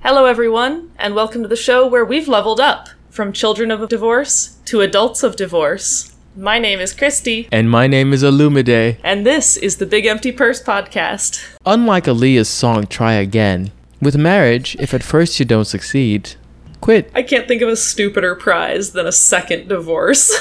[0.00, 4.56] Hello, everyone, and welcome to the show where we've leveled up from children of divorce
[4.66, 6.14] to adults of divorce.
[6.36, 8.98] My name is Christy, And my name is Illumide.
[9.02, 11.44] and this is the Big Empty Purse podcast.
[11.66, 16.34] Unlike Aaliyah's song Try Again, with marriage, if at first you don't succeed,
[16.80, 17.10] quit.
[17.14, 20.30] I can't think of a stupider prize than a second divorce.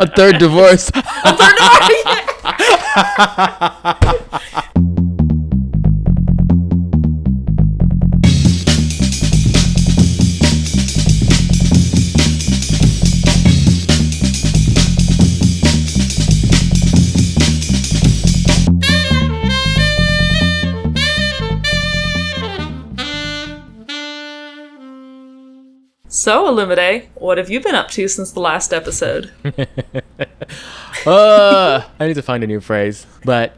[0.00, 0.90] A third divorce.
[26.20, 29.30] so, Illumide, what have you been up to since the last episode?
[31.06, 33.56] uh, I need to find a new phrase, but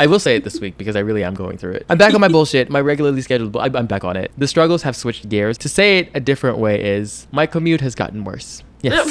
[0.00, 1.86] I will say it this week because I really am going through it.
[1.88, 3.52] I'm back on my bullshit, my regularly scheduled.
[3.52, 4.32] bu- I'm back on it.
[4.36, 5.56] The struggles have switched gears.
[5.58, 8.64] To say it a different way is my commute has gotten worse.
[8.82, 9.08] Yes.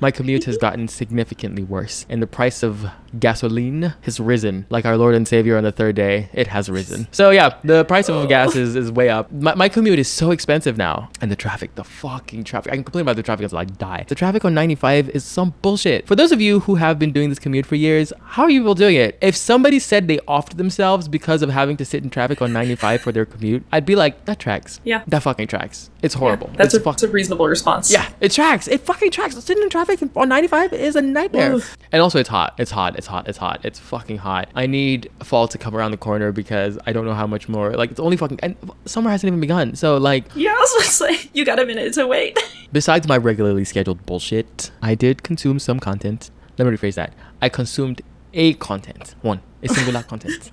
[0.00, 4.66] My commute has gotten significantly worse, and the price of gasoline has risen.
[4.70, 7.08] Like our Lord and Savior on the third day, it has risen.
[7.12, 9.30] So yeah, the price of gas is, is way up.
[9.32, 12.72] My, my commute is so expensive now, and the traffic, the fucking traffic.
[12.72, 14.04] I can complain about the traffic until I die.
[14.08, 16.06] The traffic on 95 is some bullshit.
[16.06, 18.60] For those of you who have been doing this commute for years, how are you
[18.60, 19.18] people doing it?
[19.20, 23.00] If somebody said they offed themselves because of having to sit in traffic on 95
[23.00, 24.80] for their commute, I'd be like, that tracks.
[24.84, 25.02] Yeah.
[25.06, 25.90] That fucking tracks.
[26.02, 26.48] It's horrible.
[26.56, 27.92] That's, it's a, fuck- that's a reasonable response.
[27.92, 28.68] yeah, it tracks.
[28.68, 29.36] It fucking tracks.
[29.42, 31.54] Sitting in traffic on 95 is a nightmare.
[31.54, 31.76] Oof.
[31.92, 32.54] And also, it's hot.
[32.58, 32.96] It's hot.
[33.00, 33.26] It's hot.
[33.28, 33.60] It's hot.
[33.64, 34.50] It's fucking hot.
[34.54, 37.70] I need fall to come around the corner because I don't know how much more.
[37.72, 38.38] Like, it's only fucking.
[38.42, 39.74] And summer hasn't even begun.
[39.74, 42.38] So, like, Yeah, I was gonna say, you got a minute to wait.
[42.72, 46.30] besides my regularly scheduled bullshit, I did consume some content.
[46.58, 47.14] Let me rephrase that.
[47.40, 48.02] I consumed
[48.34, 49.14] a content.
[49.22, 49.40] One.
[49.62, 50.50] A singular content.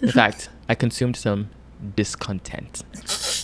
[0.00, 1.50] In fact, I consumed some
[1.94, 2.82] discontent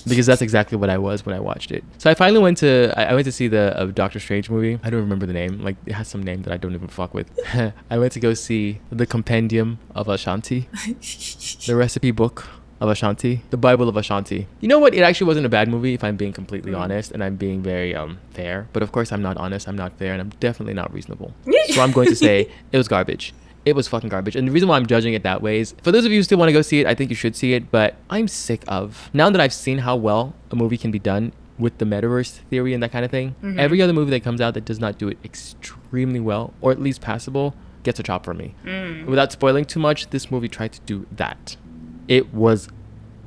[0.07, 1.85] because that's exactly what I was when I watched it.
[1.99, 4.79] So I finally went to I, I went to see the uh, Doctor Strange movie.
[4.83, 5.63] I don't remember the name.
[5.63, 7.29] Like it has some name that I don't even fuck with.
[7.91, 10.69] I went to go see the Compendium of Ashanti,
[11.67, 12.49] the recipe book
[12.81, 14.47] of Ashanti, the Bible of Ashanti.
[14.61, 14.95] You know what?
[14.95, 16.79] It actually wasn't a bad movie if I'm being completely Mm.
[16.79, 18.69] honest and I'm being very um fair.
[18.73, 19.67] But of course I'm not honest.
[19.69, 21.33] I'm not fair, and I'm definitely not reasonable.
[21.71, 23.35] so I'm going to say it was garbage.
[23.69, 24.35] It was fucking garbage.
[24.37, 26.23] And the reason why I'm judging it that way is for those of you who
[26.23, 27.71] still want to go see it, I think you should see it.
[27.71, 31.33] But I'm sick of now that I've seen how well a movie can be done
[31.59, 33.35] with the metaverse theory and that kind of thing.
[33.43, 33.59] Mhm.
[33.59, 36.81] Every other movie that comes out that does not do it extremely well or at
[36.81, 38.55] least passable gets a chop from me.
[38.65, 39.07] Mm.
[39.07, 41.57] Without spoiling too much, this movie tried to do that.
[42.07, 42.69] It was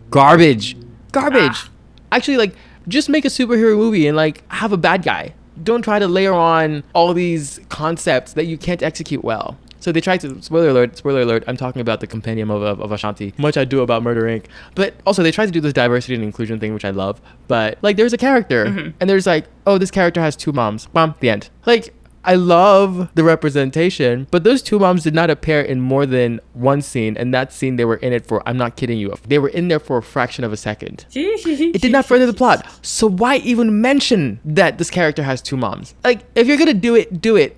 [0.09, 0.77] garbage.
[1.11, 1.41] Garbage.
[1.65, 1.69] Ah.
[2.13, 2.53] Actually, like,
[2.87, 5.33] just make a superhero movie and, like, have a bad guy.
[5.61, 9.57] Don't try to layer on all these concepts that you can't execute well.
[9.81, 12.79] So they tried to, spoiler alert, spoiler alert, I'm talking about the compendium of, of,
[12.79, 13.33] of Ashanti.
[13.37, 14.45] Much I do about Murder Inc.
[14.75, 17.19] But also, they tried to do this diversity and inclusion thing, which I love.
[17.49, 18.93] But, like, there's a character, Mhm.
[18.99, 20.85] and there's, like, oh, this character has two moms.
[20.93, 21.49] Bam, the end.
[21.65, 21.93] Like,
[22.23, 26.83] I love the representation, but those two moms did not appear in more than one
[26.83, 28.47] scene, and that scene they were in it for.
[28.47, 29.15] I'm not kidding you.
[29.27, 31.05] They were in there for a fraction of a second.
[31.15, 32.63] It did not further the plot.
[32.83, 35.95] So why even mention that this character has two moms?
[36.03, 37.57] Like, if you're gonna do it, do it.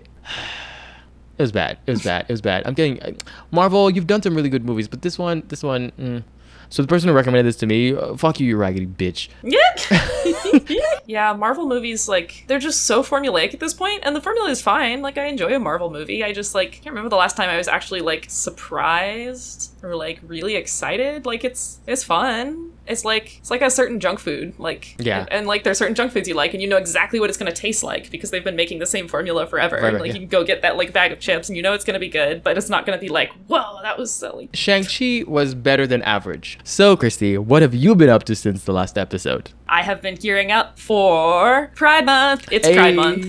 [1.44, 1.78] It was bad.
[1.86, 2.26] It was bad.
[2.30, 2.66] It was bad.
[2.66, 3.18] I'm getting
[3.52, 3.90] Marvel.
[3.90, 5.92] You've done some really good movies, but this one, this one.
[6.00, 6.24] Mm.
[6.70, 9.28] So the person who recommended this to me, uh, fuck you, you raggedy bitch.
[9.44, 11.00] Yeah.
[11.06, 14.62] yeah, Marvel movies like they're just so formulaic at this point, and the formula is
[14.62, 15.02] fine.
[15.02, 16.24] Like I enjoy a Marvel movie.
[16.24, 20.20] I just like can't remember the last time I was actually like surprised or like
[20.26, 21.26] really excited.
[21.26, 22.72] Like it's it's fun.
[22.86, 24.54] It's like it's like a certain junk food.
[24.58, 25.20] Like Yeah.
[25.20, 27.38] and, and, like there's certain junk foods you like, and you know exactly what it's
[27.38, 29.78] gonna taste like because they've been making the same formula forever.
[29.78, 30.14] Forever, like yeah.
[30.14, 32.10] you can go get that like bag of chips, and you know it's gonna be
[32.10, 34.50] good, but it's not gonna be like whoa that was silly.
[34.54, 36.60] Shang-Chi was better than average.
[36.64, 39.52] So, Christy, what have you been up to since the last episode?
[39.68, 42.48] I have been gearing up for Pride Month.
[42.52, 43.26] It's Pride Month.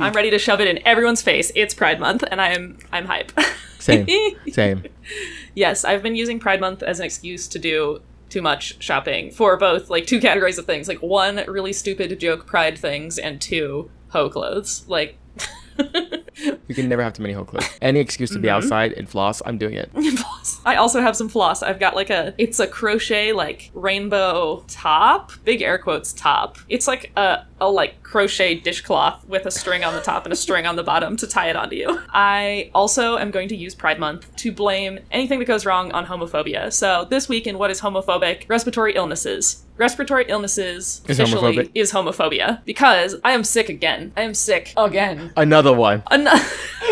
[0.00, 1.50] I'm ready to shove it in everyone's face.
[1.54, 3.32] It's Pride Month, and I am I'm hype.
[3.78, 4.06] Same.
[4.52, 4.84] Same.
[5.54, 8.00] yes, I've been using Pride Month as an excuse to do
[8.32, 10.88] too much shopping for both like two categories of things.
[10.88, 14.84] Like one, really stupid joke pride things, and two, hoe clothes.
[14.88, 15.18] Like
[16.66, 17.68] We can never have too many hoe clothes.
[17.82, 18.56] Any excuse to be Mm-hmm.
[18.56, 19.90] outside and floss, I'm doing it.
[20.64, 21.62] I also have some floss.
[21.62, 26.56] I've got like a it's a crochet like rainbow top, big air quotes top.
[26.70, 30.36] It's like a a like crochet dishcloth with a string on the top and a
[30.36, 32.00] string on the bottom to tie it onto you.
[32.10, 36.06] I also am going to use Pride Month to blame anything that goes wrong on
[36.06, 36.72] homophobia.
[36.72, 38.48] So this week in what is homophobic?
[38.48, 39.62] Respiratory illnesses.
[39.82, 41.70] Respiratory illnesses Is officially homophobic.
[41.74, 44.12] is homophobia because I am sick again.
[44.16, 45.32] I am sick again.
[45.36, 46.04] Another one.
[46.08, 46.38] Another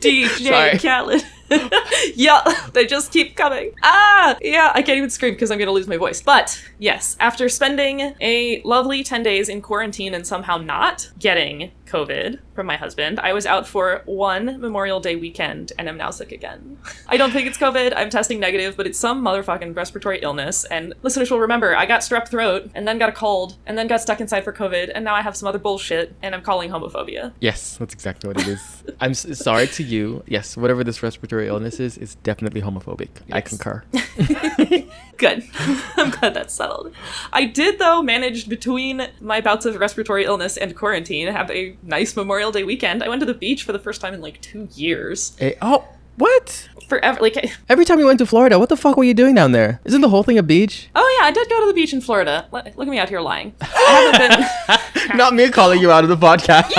[0.00, 0.80] DJ.
[0.80, 1.22] Khaled.
[2.16, 2.42] yeah,
[2.72, 3.72] they just keep coming.
[3.82, 6.22] Ah, yeah, I can't even scream because I'm gonna lose my voice.
[6.22, 12.38] But yes, after spending a lovely 10 days in quarantine and somehow not getting COVID
[12.54, 16.32] from my husband, I was out for one Memorial Day weekend and am now sick
[16.32, 16.78] again.
[17.08, 17.92] I don't think it's COVID.
[17.96, 20.64] I'm testing negative, but it's some motherfucking respiratory illness.
[20.66, 23.86] And listeners will remember I got strep throat and then got a cold and then
[23.86, 26.70] got stuck inside for COVID and now I have some other bullshit and I'm calling
[26.70, 27.32] homophobia.
[27.40, 28.84] Yes, that's exactly what it is.
[29.00, 30.22] I'm s- sorry to you.
[30.26, 33.08] Yes, whatever this respiratory illness is, is definitely homophobic.
[33.32, 33.84] I concur.
[35.16, 35.44] Good.
[35.96, 36.92] I'm glad that's settled.
[37.32, 42.16] I did, though, manage between my bouts of respiratory illness and quarantine have a nice
[42.16, 43.02] Memorial Day weekend.
[43.02, 45.36] I went to the beach for the first time in like two years.
[45.40, 45.84] Eh, oh,
[46.16, 46.68] what?
[46.88, 47.18] Forever.
[47.20, 49.80] Like, Every time you went to Florida, what the fuck were you doing down there?
[49.84, 50.88] Isn't the whole thing a beach?
[50.94, 52.46] oh yeah, I did go to the beach in Florida.
[52.52, 53.54] Look look at me out here lying.
[53.58, 54.46] Been.
[55.16, 56.70] Not me calling you out of the podcast.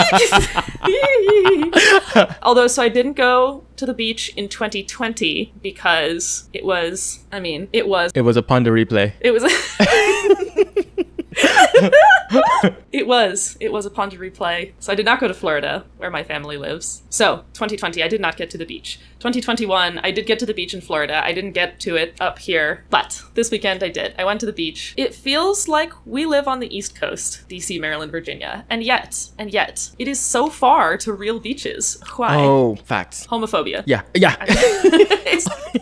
[2.43, 7.67] Although, so I didn't go to the beach in 2020 because it was, I mean,
[7.73, 9.13] it was, it was a Ponder replay.
[9.19, 9.43] it was,
[12.91, 14.74] it was, it was a pond to replay.
[14.79, 17.03] So I did not go to Florida, where my family lives.
[17.09, 19.00] So 2020, I did not get to the beach.
[19.19, 21.24] 2021, I did get to the beach in Florida.
[21.24, 24.13] I didn't get to it up here, but this weekend I did.
[24.18, 24.94] I went to the beach.
[24.97, 29.51] It feels like we live on the East Coast, DC, Maryland, Virginia, and yet, and
[29.51, 32.01] yet, it is so far to real beaches.
[32.15, 32.38] Why?
[32.38, 33.25] Oh, facts.
[33.27, 33.83] Homophobia.
[33.85, 34.35] Yeah, yeah.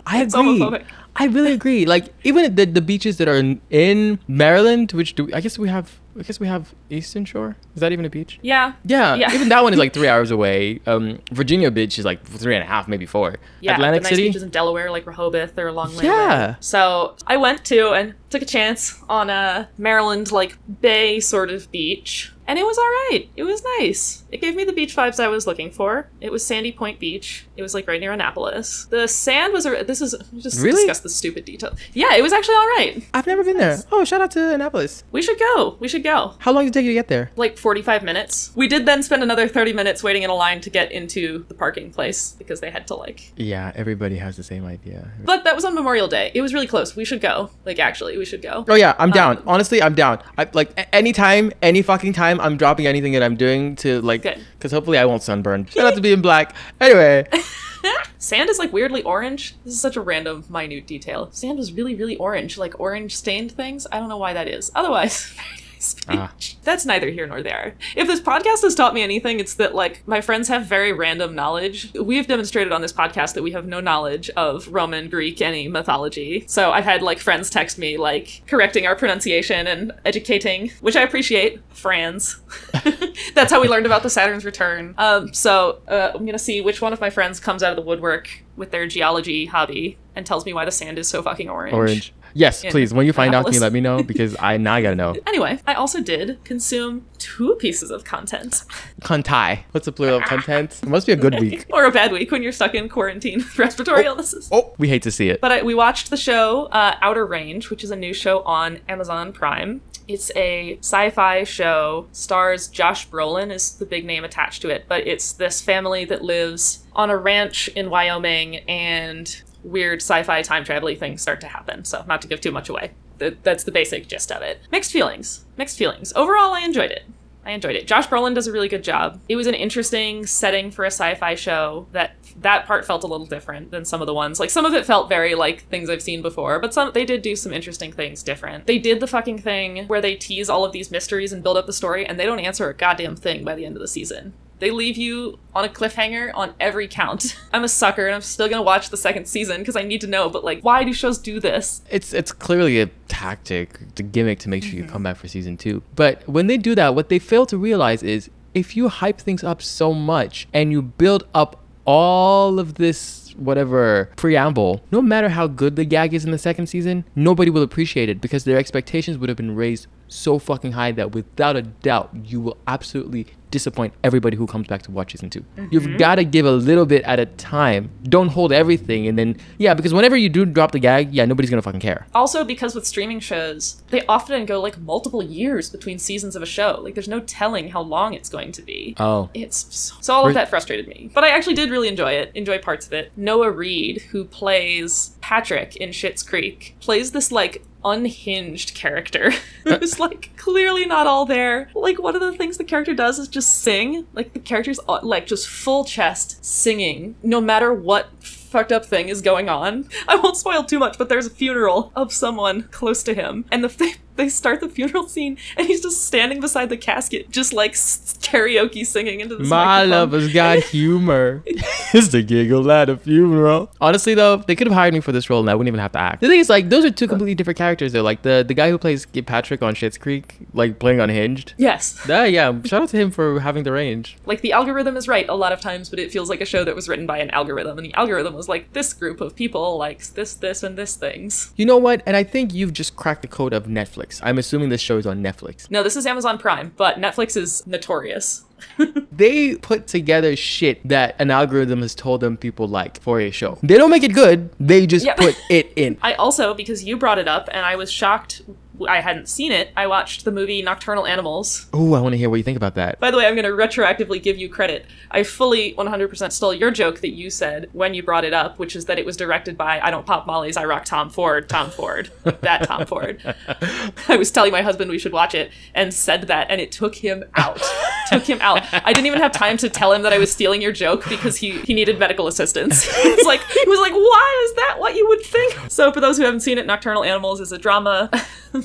[0.06, 0.84] I agree.
[1.18, 1.86] I really agree.
[1.86, 5.68] Like even the the beaches that are in, in Maryland, which do I guess we
[5.68, 7.56] have I guess we have Eastern Shore.
[7.74, 8.38] Is that even a beach?
[8.42, 8.72] Yeah.
[8.84, 9.34] Yeah, Yeah.
[9.34, 10.80] even that one is like three hours away.
[10.86, 13.36] Um, Virginia Beach is like three and a half, maybe four.
[13.60, 14.28] Yeah, Atlantic the nice City.
[14.28, 16.04] beaches in Delaware, like Rehoboth or Long Lake.
[16.04, 16.54] Yeah.
[16.60, 21.70] So I went to and took a chance on a Maryland like bay sort of
[21.70, 23.28] beach, and it was all right.
[23.36, 24.24] It was nice.
[24.30, 26.08] It gave me the beach vibes I was looking for.
[26.20, 27.46] It was Sandy Point Beach.
[27.56, 28.86] It was like right near Annapolis.
[28.86, 29.66] The sand was.
[29.66, 30.76] A, this is just Really?
[30.82, 31.74] discuss the stupid detail.
[31.92, 33.04] Yeah, it was actually all right.
[33.14, 33.78] I've never been there.
[33.90, 35.02] Oh, shout out to Annapolis.
[35.10, 35.76] We should go.
[35.80, 36.34] We should go.
[36.38, 37.30] How long did it take you to get there?
[37.36, 38.52] Like 45 minutes.
[38.54, 41.54] We did then spend another 30 minutes waiting in a line to get into the
[41.54, 45.10] parking place because they had to like Yeah, everybody has the same idea.
[45.24, 46.30] But that was on Memorial Day.
[46.34, 46.94] It was really close.
[46.94, 47.50] We should go.
[47.64, 48.64] Like, actually, we should go.
[48.68, 49.38] Oh yeah, I'm down.
[49.38, 50.22] Um, Honestly, I'm down.
[50.38, 54.72] I like anytime, any fucking time, I'm dropping anything that I'm doing to like, because
[54.72, 55.66] hopefully I won't sunburn.
[55.66, 56.54] Shout out to being black.
[56.80, 57.26] Anyway,
[58.18, 59.54] Sand is like weirdly orange.
[59.64, 61.30] This is such a random, minute detail.
[61.32, 63.86] Sand was really, really orange, like orange stained things.
[63.92, 64.70] I don't know why that is.
[64.74, 65.34] Otherwise,
[66.08, 66.32] nice Ah.
[66.64, 67.74] That's neither here nor there.
[67.94, 71.34] If this podcast has taught me anything, it's that like my friends have very random
[71.34, 71.92] knowledge.
[71.94, 76.44] We've demonstrated on this podcast that we have no knowledge of Roman, Greek, any mythology.
[76.48, 81.02] So I've had like friends text me like correcting our pronunciation and educating, which I
[81.02, 81.60] appreciate.
[81.70, 82.40] Franz.
[83.34, 84.94] That's how we learned about the Saturn's return.
[84.98, 87.82] Um, so uh, I'm gonna see which one of my friends comes out of the
[87.82, 91.74] woodwork with their geology hobby and tells me why the sand is so fucking orange.
[91.74, 92.12] orange.
[92.36, 92.92] Yes, please.
[92.92, 95.14] When you find out, can you let me know because I now I gotta know.
[95.26, 98.62] Anyway, I also did consume two pieces of content.
[99.02, 99.64] Contai.
[99.72, 100.80] What's the plural of content?
[100.82, 101.66] It must be a good week.
[101.72, 104.48] or a bad week when you're stuck in quarantine with respiratory illnesses.
[104.50, 105.40] Oh, we hate to see it.
[105.42, 108.80] But I, we watched the show uh, Outer Range, which is a new show on
[108.88, 109.82] Amazon Prime.
[110.08, 112.06] It's a sci-fi show.
[112.12, 116.22] Stars Josh Brolin is the big name attached to it, but it's this family that
[116.22, 121.84] lives on a ranch in Wyoming, and weird sci-fi time travel things start to happen.
[121.84, 122.92] So, not to give too much away.
[123.18, 124.60] Th- That's the basic gist of it.
[124.70, 125.44] Mixed feelings.
[125.56, 126.12] Mixed feelings.
[126.14, 127.04] Overall, I enjoyed it.
[127.44, 127.86] I enjoyed it.
[127.86, 129.20] Josh Brolin does a really good job.
[129.28, 131.86] It was an interesting setting for a sci-fi show.
[131.92, 134.40] That that part felt a little different than some of the ones.
[134.40, 137.22] Like some of it felt very like things I've seen before, but some they did
[137.22, 138.66] do some interesting things different.
[138.66, 141.66] They did the fucking thing where they tease all of these mysteries and build up
[141.66, 144.32] the story and they don't answer a goddamn thing by the end of the season.
[144.58, 147.38] They leave you on a cliffhanger on every count.
[147.52, 150.06] I'm a sucker and I'm still gonna watch the second season because I need to
[150.06, 151.82] know, but like, why do shows do this?
[151.90, 154.92] It's it's clearly a tactic, the gimmick to make sure you mm-hmm.
[154.92, 155.82] come back for season two.
[155.94, 159.44] But when they do that, what they fail to realize is if you hype things
[159.44, 165.46] up so much and you build up all of this whatever preamble, no matter how
[165.46, 169.18] good the gag is in the second season, nobody will appreciate it because their expectations
[169.18, 173.94] would have been raised so fucking high that without a doubt you will absolutely disappoint
[174.02, 175.96] everybody who comes back to watch season 2 you You've mm-hmm.
[175.98, 177.90] got to give a little bit at a time.
[178.02, 181.50] Don't hold everything and then yeah, because whenever you do drop the gag, yeah, nobody's
[181.50, 182.06] gonna fucking care.
[182.14, 186.46] Also, because with streaming shows, they often go like multiple years between seasons of a
[186.46, 186.80] show.
[186.82, 188.94] Like, there's no telling how long it's going to be.
[188.98, 189.28] Oh.
[189.34, 191.10] It's so, so all of that frustrated me.
[191.12, 193.12] But I actually did really enjoy it, enjoy parts of it.
[193.16, 199.32] Noah Reid, who plays Patrick in Schitt's Creek, plays this like unhinged character
[199.64, 201.70] who's like clearly not all there.
[201.74, 204.06] Like one of the things the character does is just sing.
[204.12, 209.08] Like the character's uh, like just full chest singing, no matter what fucked up thing
[209.08, 209.88] is going on.
[210.08, 213.62] I won't spoil too much, but there's a funeral of someone close to him, and
[213.62, 217.52] the they, they start the funeral scene, and he's just standing beside the casket, just
[217.52, 219.66] like s- karaoke singing into the microphone.
[219.66, 221.42] My lover's got humor.
[221.46, 223.70] it's the giggle at a funeral.
[223.80, 225.92] Honestly, though, they could have hired me for this role, and I wouldn't even have
[225.92, 226.20] to act.
[226.20, 227.92] The thing is, like, those are two completely different characters.
[227.92, 231.54] Though, like the the guy who plays Patrick on Schitt's Creek, like playing Unhinged.
[231.56, 232.52] Yes, Yeah, yeah.
[232.64, 234.16] Shout out to him for having the range.
[234.26, 236.64] like the algorithm is right a lot of times, but it feels like a show
[236.64, 239.76] that was written by an algorithm, and the algorithm was like this group of people
[239.78, 241.52] likes this, this, and this things.
[241.56, 242.02] You know what?
[242.06, 244.05] And I think you've just cracked the code of Netflix.
[244.22, 245.70] I'm assuming this show is on Netflix.
[245.70, 248.44] No, this is Amazon Prime, but Netflix is notorious.
[249.12, 253.58] They put together shit that an algorithm has told them people like for a show.
[253.62, 254.50] They don't make it good.
[254.60, 255.96] They just put it in.
[256.02, 258.42] I also, because you brought it up, and I was shocked
[258.88, 261.66] I hadn't seen it, I watched the movie Nocturnal Animals.
[261.74, 262.98] Ooh, I want to hear what you think about that.
[263.00, 264.86] By the way, I'm going to retroactively give you credit.
[265.10, 268.76] I fully 100% stole your joke that you said when you brought it up, which
[268.76, 271.70] is that it was directed by I Don't Pop Molly's, I Rock Tom Ford, Tom
[271.70, 273.22] Ford, that Tom Ford.
[274.08, 276.94] I was telling my husband we should watch it and said that, and it took
[276.94, 277.62] him out.
[278.08, 278.62] took him out.
[278.72, 281.36] I didn't even have time to tell him that I was stealing your joke because
[281.36, 282.82] he, he needed medical assistance.
[283.02, 285.56] he was like, he was like, why is that what you would think?
[285.68, 288.10] So for those who haven't seen it, Nocturnal Animals is a drama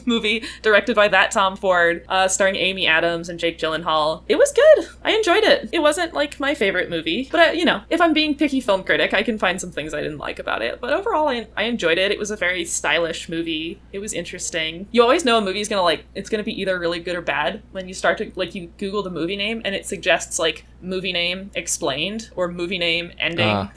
[0.06, 4.24] movie directed by that Tom Ford, uh, starring Amy Adams and Jake Gyllenhaal.
[4.28, 4.88] It was good.
[5.04, 5.70] I enjoyed it.
[5.72, 8.84] It wasn't like my favorite movie, but I, you know, if I'm being picky film
[8.84, 10.80] critic, I can find some things I didn't like about it.
[10.82, 12.12] But overall, I, I enjoyed it.
[12.12, 13.82] It was a very stylish movie.
[13.92, 14.88] It was interesting.
[14.92, 17.62] You always know a movie's gonna like it's gonna be either really good or bad
[17.72, 21.14] when you start to like you Google the movie name and it suggests like movie
[21.14, 23.48] name explained or movie name ending.
[23.48, 23.70] Uh,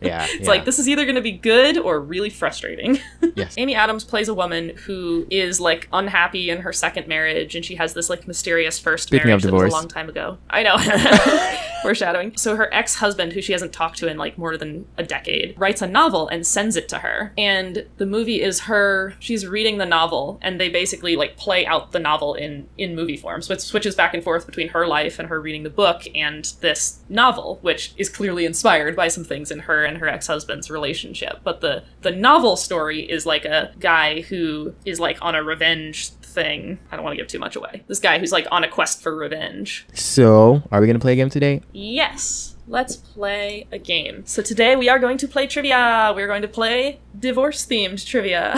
[0.00, 0.48] yeah, it's yeah.
[0.48, 2.98] like this is either gonna be good or really frustrating.
[3.36, 3.54] Yes.
[3.56, 7.74] Amy Adams plays a woman who is like unhappy in her second marriage, and she
[7.76, 10.38] has this like mysterious first Speaking marriage of that was a long time ago.
[10.50, 10.76] I know,
[11.82, 12.36] foreshadowing.
[12.36, 15.82] So her ex-husband, who she hasn't talked to in like more than a decade, writes
[15.82, 17.32] a novel and sends it to her.
[17.36, 19.14] And the movie is her.
[19.18, 23.16] She's reading the novel, and they basically like play out the novel in in movie
[23.16, 23.42] form.
[23.42, 26.44] So it switches back and forth between her life and her reading the book and
[26.60, 31.40] this novel, which is clearly inspired by some things in her and her ex-husband's relationship.
[31.42, 36.08] But the the novel story is like a guy who is like on a revenge
[36.08, 36.78] thing.
[36.90, 37.84] I don't want to give too much away.
[37.86, 39.86] This guy who's like on a quest for revenge.
[39.94, 41.62] So, are we gonna play a game today?
[41.72, 42.50] Yes.
[42.66, 44.24] Let's play a game.
[44.24, 46.14] So today we are going to play trivia.
[46.16, 48.54] We're going to play divorce themed trivia.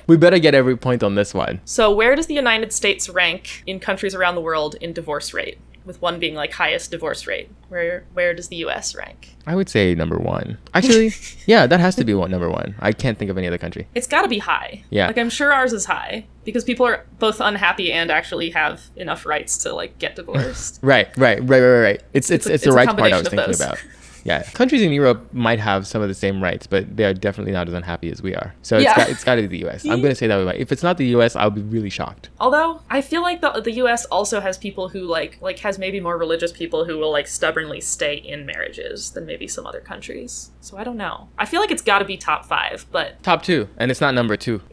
[0.06, 1.60] we better get every point on this one.
[1.66, 5.58] so where does the United States rank in countries around the world in divorce rate?
[5.84, 7.50] With one being like highest divorce rate.
[7.68, 9.34] Where where does the US rank?
[9.46, 10.58] I would say number one.
[10.74, 11.12] Actually,
[11.46, 12.74] yeah, that has to be one number one.
[12.78, 13.88] I can't think of any other country.
[13.94, 14.84] It's got to be high.
[14.90, 15.06] Yeah.
[15.08, 19.26] Like I'm sure ours is high because people are both unhappy and actually have enough
[19.26, 20.80] rights to like get divorced.
[20.82, 22.02] Right, right, right, right, right.
[22.12, 23.60] It's it's it's, it's the a right part I was thinking those.
[23.60, 23.78] about.
[24.24, 27.52] Yeah, countries in Europe might have some of the same rights, but they are definitely
[27.52, 28.54] not as unhappy as we are.
[28.62, 28.96] So it's Yeah.
[28.96, 29.84] got it's got to be the U.S.
[29.84, 30.56] I'm gonna say that way.
[30.58, 32.30] If it's not the U.S., I'll be really shocked.
[32.38, 36.00] Although I feel like the the US also has people who like like has maybe
[36.00, 40.50] more religious people who will like stubbornly stay in marriages than maybe some other countries.
[40.60, 41.28] So I don't know.
[41.38, 44.14] I feel like it's got to be top 5, but Top two, and it's not
[44.14, 44.60] number two.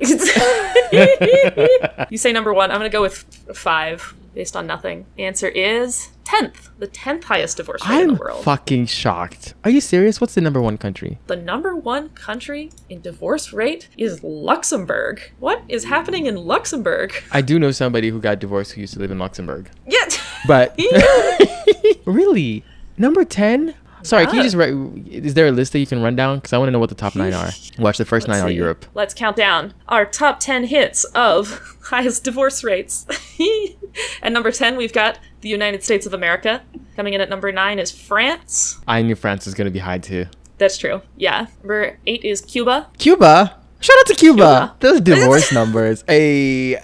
[2.10, 3.18] you say number 1, I'm going to go with
[3.54, 5.06] 5 based on nothing.
[5.16, 8.44] The answer is 10th, the 10th highest divorce rate in I'm the world.
[8.44, 9.54] fucking shocked.
[9.64, 10.22] Are you serious?
[10.22, 11.18] What's the number one country?
[11.28, 15.32] the number one country in divorce rate is Luxembourg.
[15.40, 17.14] What is happening in Luxembourg?
[17.32, 19.70] I do know somebody who got divorced who used to live in Luxembourg.
[19.88, 20.08] Yeah.
[20.48, 20.78] But
[22.06, 22.64] really,
[22.98, 23.76] number ten.
[24.04, 24.74] Sorry, can you just write?
[25.08, 26.38] Is there a list that you can run down?
[26.38, 27.50] Because I want to know what the top nine are.
[27.78, 28.56] Watch the 1st Let's nine are see.
[28.56, 28.86] Europe.
[28.94, 33.06] Let's count down our top 10 hits of highest divorce rates.
[34.22, 36.62] at number 10, we've got the United States of America.
[36.96, 38.80] Coming in at number 9 is France.
[38.88, 40.26] I knew France was gonna be high too.
[40.58, 41.02] That's true.
[41.16, 41.48] Yeah.
[41.62, 42.90] Number 8 is Cuba.
[42.98, 43.58] Cuba.
[43.80, 44.36] Shout out to Cuba.
[44.36, 44.76] Cuba.
[44.80, 46.04] Those divorce numbers.
[46.08, 46.78] Hey.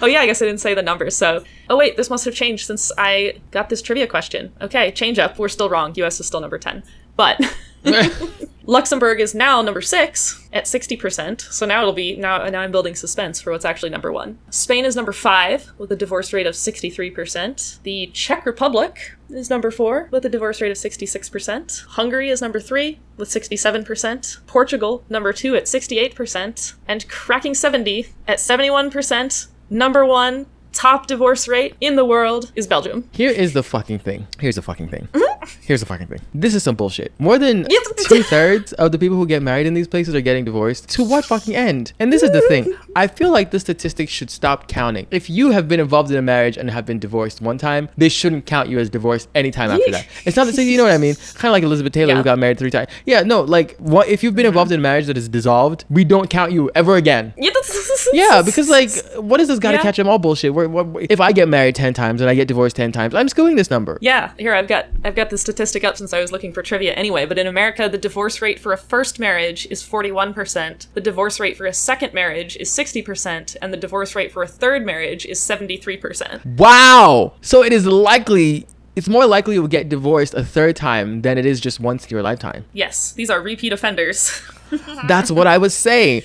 [0.00, 1.16] Oh, yeah, I guess I didn't say the numbers.
[1.16, 4.52] So, oh, wait, this must have changed since I got this trivia question.
[4.60, 5.38] Okay, change up.
[5.38, 5.92] We're still wrong.
[5.96, 6.82] US is still number 10.
[7.16, 7.40] But.
[8.66, 11.40] Luxembourg is now number six at 60%.
[11.40, 14.38] So now it'll be, now, now I'm building suspense for what's actually number one.
[14.50, 17.82] Spain is number five with a divorce rate of 63%.
[17.82, 21.84] The Czech Republic is number four with a divorce rate of 66%.
[21.86, 24.46] Hungary is number three with 67%.
[24.46, 26.74] Portugal, number two at 68%.
[26.86, 29.48] And cracking 70 at 71%.
[29.70, 33.08] Number one top divorce rate in the world is Belgium.
[33.12, 34.26] Here is the fucking thing.
[34.38, 35.08] Here's the fucking thing.
[35.12, 35.31] Mm-hmm.
[35.60, 36.20] Here's the fucking thing.
[36.34, 37.12] This is some bullshit.
[37.18, 37.66] More than
[38.06, 40.88] two thirds of the people who get married in these places are getting divorced.
[40.90, 41.92] To what fucking end?
[41.98, 42.72] And this is the thing.
[42.96, 45.06] I feel like the statistics should stop counting.
[45.10, 48.08] If you have been involved in a marriage and have been divorced one time, they
[48.08, 50.06] shouldn't count you as divorced anytime after that.
[50.24, 50.68] It's not the same.
[50.68, 51.14] You know what I mean?
[51.34, 52.88] Kind of like Elizabeth Taylor who got married three times.
[53.06, 56.04] Yeah, no, like what if you've been involved in a marriage that is dissolved, we
[56.04, 57.34] don't count you ever again.
[57.36, 57.50] Yeah,
[58.12, 59.82] Yeah, because like, what is this got to Yeah.
[59.82, 60.54] catch them all bullshit?
[60.54, 63.28] Where, what, if I get married ten times and I get divorced ten times, I'm
[63.28, 63.98] screwing this number.
[64.00, 66.92] Yeah, here I've got I've got the statistic up since I was looking for trivia
[66.92, 71.40] anyway, but in America the divorce rate for a first marriage is 41%, the divorce
[71.40, 75.24] rate for a second marriage is 60%, and the divorce rate for a third marriage
[75.24, 76.44] is 73%.
[76.58, 77.32] Wow.
[77.40, 81.46] So it is likely, it's more likely you'll get divorced a third time than it
[81.46, 82.64] is just once in your lifetime.
[82.72, 84.42] Yes, these are repeat offenders.
[85.06, 86.22] That's what I was saying.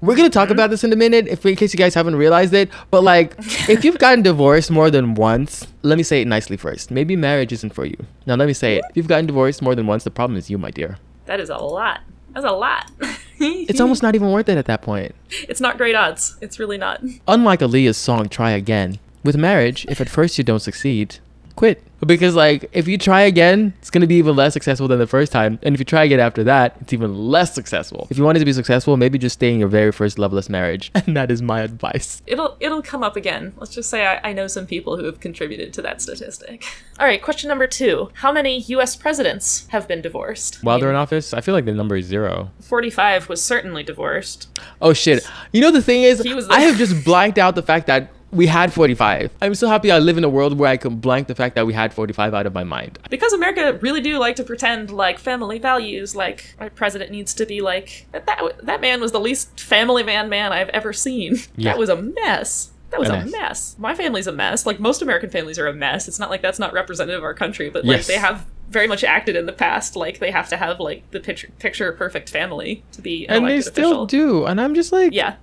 [0.00, 2.52] We're gonna talk about this in a minute, if in case you guys haven't realized
[2.54, 2.70] it.
[2.90, 3.34] But like,
[3.68, 6.90] if you've gotten divorced more than once, let me say it nicely first.
[6.90, 7.96] Maybe marriage isn't for you.
[8.26, 8.84] Now let me say it.
[8.90, 10.98] If you've gotten divorced more than once, the problem is you, my dear.
[11.26, 12.00] that is a lot.
[12.34, 12.90] That's a lot.
[13.38, 15.14] It's almost not even worth it at that point.
[15.46, 16.38] It's not great odds.
[16.40, 17.02] It's really not.
[17.28, 21.18] Unlike Aaliyah's song "Try Again," with marriage, if at first you don't succeed,
[21.56, 21.82] quit.
[22.06, 25.32] Because like, if you try again, it's gonna be even less successful than the first
[25.32, 28.06] time, and if you try again after that, it's even less successful.
[28.10, 30.90] If you wanted to be successful, maybe just stay in your very first loveless marriage,
[30.94, 32.20] and that is my advice.
[32.26, 33.54] It'll it'll come up again.
[33.56, 36.64] Let's just say I, I know some people who have contributed to that statistic.
[37.00, 38.94] All right, question number two: How many U.S.
[38.94, 40.62] presidents have been divorced?
[40.62, 42.50] While they're in office, I feel like the number is zero.
[42.60, 44.48] Forty-five was certainly divorced.
[44.82, 45.26] Oh shit!
[45.52, 47.86] You know the thing is, He was the- I have just blanked out the fact
[47.86, 49.30] that we had 45.
[49.40, 51.66] I'm so happy I live in a world where I can blank the fact that
[51.66, 52.98] we had 45 out of my mind.
[53.08, 57.46] Because America really do like to pretend like family values, like our president needs to
[57.46, 58.26] be like that.
[58.62, 61.36] That man was the least family man man I've ever seen.
[61.56, 61.70] Yeah.
[61.72, 62.70] That was a mess.
[62.90, 63.32] That was A a mess.
[63.32, 63.76] mess.
[63.78, 64.66] My family's a mess.
[64.66, 66.06] Like most American families are a mess.
[66.08, 68.06] It's not like that's not representative of our country, but like Yes.
[68.06, 71.20] they have very much acted in the past like they have to have like the
[71.20, 74.06] picture picture perfect family to be an And they still official.
[74.06, 74.44] do.
[74.46, 75.36] And I'm just like, Yeah.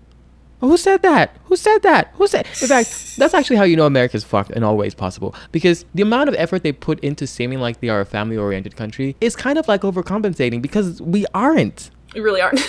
[0.63, 1.35] Who said that?
[1.45, 2.11] Who said that?
[2.13, 2.47] Who said?
[2.61, 5.35] In fact, that's actually how you know America's fucked in all ways possible.
[5.51, 9.17] Because the amount of effort they put into seeming like they are a family-oriented country
[9.19, 11.91] is kind of like overcompensating because we aren't.
[12.13, 12.61] We really aren't.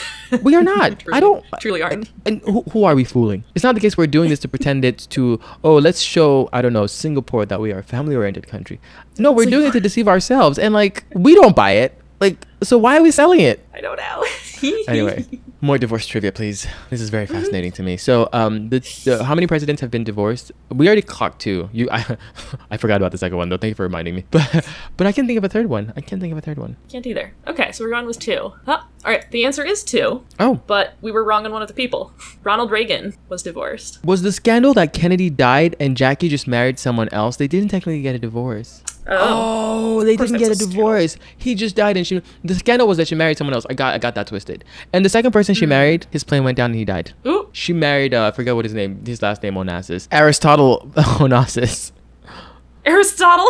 [0.42, 0.98] We are not.
[0.98, 1.44] truly, I don't.
[1.60, 2.10] truly aren't.
[2.26, 3.44] And who, who are we fooling?
[3.54, 6.62] It's not the case we're doing this to pretend it's to, oh, let's show, I
[6.62, 8.80] don't know, Singapore that we are a family oriented country.
[9.18, 10.58] No, we're doing it to deceive ourselves.
[10.58, 12.00] And, like, we don't buy it.
[12.20, 13.64] Like, so why are we selling it?
[13.72, 14.24] I don't know.
[14.88, 15.24] Anyway,
[15.60, 16.66] more divorce trivia, please.
[16.90, 17.96] This is very fascinating to me.
[17.96, 20.52] So, um, the, the how many presidents have been divorced?
[20.70, 21.68] We already clocked two.
[21.72, 22.16] You, I,
[22.70, 23.56] I forgot about the second one though.
[23.56, 24.24] Thank you for reminding me.
[24.30, 25.92] But, but I can't think of a third one.
[25.96, 26.76] I can't think of a third one.
[26.88, 27.32] Can't either.
[27.46, 28.52] Okay, so we're going with two.
[28.66, 28.82] Huh.
[29.04, 31.74] All right, the answer is two, Oh, but we were wrong on one of the
[31.74, 32.12] people.
[32.42, 34.02] Ronald Reagan was divorced.
[34.04, 37.36] was the scandal that Kennedy died and Jackie just married someone else?
[37.36, 38.82] They didn't technically get a divorce.
[39.06, 40.76] Oh, they didn't get a that's a scandal.
[40.76, 41.16] divorce.
[41.36, 42.22] He just died, and she.
[42.42, 43.66] The scandal was that she married someone else.
[43.68, 44.64] I got, I got that twisted.
[44.92, 45.58] And the second person Hmm.
[45.58, 47.12] she married, his plane went down and he died.
[47.26, 50.08] Ooh, She married, uh, I forget what his name, his last name Onassis.
[50.10, 51.92] Aristotle Onassis.
[52.86, 53.46] Aristotle.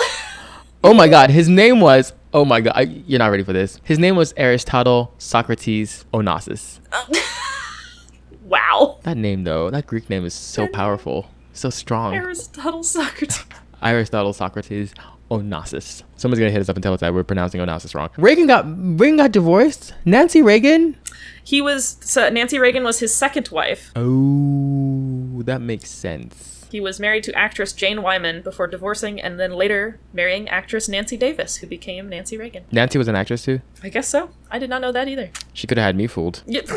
[0.83, 2.13] Oh my God, his name was.
[2.33, 3.81] Oh my God, I, you're not ready for this.
[3.85, 6.81] His name was Aristotle Socrates Onassis.
[8.45, 8.99] wow.
[9.03, 12.15] That name though, that Greek name is so powerful, so strong.
[12.15, 13.45] Aristotle Socrates.
[13.83, 14.95] Aristotle Socrates
[15.31, 16.03] Onassis.
[16.17, 18.11] Someone's gonna hit us up and tell us that we're pronouncing Onassis wrong.
[18.17, 19.95] Reagan got Reagan got divorced.
[20.05, 20.97] Nancy Reagan.
[21.43, 23.91] He was so Nancy Reagan was his second wife.
[23.97, 26.67] Oh, that makes sense.
[26.71, 31.17] He was married to actress Jane Wyman before divorcing and then later marrying actress Nancy
[31.17, 32.65] Davis, who became Nancy Reagan.
[32.73, 33.61] Nancy was an actress too.
[33.83, 34.31] I guess so.
[34.51, 35.31] I did not know that either.
[35.53, 36.43] She could have had me fooled.
[36.47, 36.63] Yeah.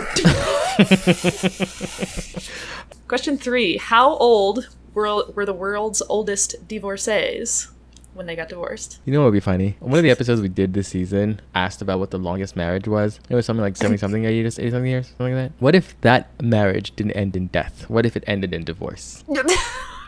[3.07, 7.69] Question three: How old were were the world's oldest divorcees
[8.17, 8.99] when they got divorced?
[9.05, 9.77] You know what would be funny?
[9.79, 13.19] One of the episodes we did this season asked about what the longest marriage was.
[13.29, 15.61] It was something like 70 something years, 80 something years, something like that.
[15.61, 17.89] What if that marriage didn't end in death?
[17.89, 19.23] What if it ended in divorce?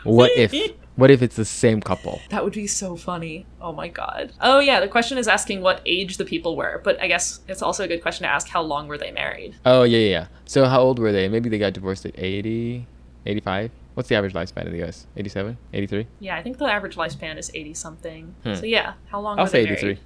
[0.04, 0.54] What if?
[0.96, 2.20] What if it's the same couple?
[2.30, 3.46] That would be so funny.
[3.60, 4.32] Oh my god.
[4.40, 7.62] Oh yeah, the question is asking what age the people were, but I guess it's
[7.62, 9.56] also a good question to ask how long were they married?
[9.64, 10.26] Oh, yeah, yeah, yeah.
[10.46, 11.28] So how old were they?
[11.28, 12.86] Maybe they got divorced at 80,
[13.26, 13.70] 85?
[14.00, 15.06] What's the average lifespan in the US?
[15.14, 15.58] 87?
[15.74, 16.06] 83?
[16.20, 18.34] Yeah, I think the average lifespan is 80 something.
[18.44, 18.54] Hmm.
[18.54, 19.82] So yeah, how long I'll say 83.
[19.82, 19.98] married?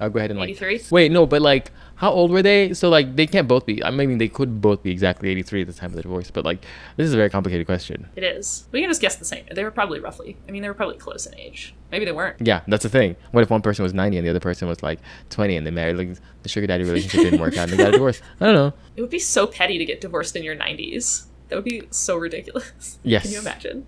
[0.00, 0.50] I'll go ahead and like.
[0.50, 0.82] 83?
[0.92, 2.72] Wait, no, but like, how old were they?
[2.72, 3.82] So like, they can't both be.
[3.82, 6.44] I mean, they could both be exactly 83 at the time of the divorce, but
[6.44, 6.64] like,
[6.96, 8.08] this is a very complicated question.
[8.14, 8.68] It is.
[8.70, 9.44] We can just guess the same.
[9.52, 10.36] They were probably roughly.
[10.46, 11.74] I mean, they were probably close in age.
[11.90, 12.46] Maybe they weren't.
[12.46, 13.16] Yeah, that's the thing.
[13.32, 15.00] What if one person was 90 and the other person was like
[15.30, 15.96] 20 and they married?
[15.96, 18.22] Like, the sugar daddy relationship didn't work out and they got a divorce.
[18.40, 18.72] I don't know.
[18.94, 21.24] It would be so petty to get divorced in your 90s.
[21.52, 22.98] That would be so ridiculous.
[23.02, 23.24] Yes.
[23.24, 23.86] Can you imagine?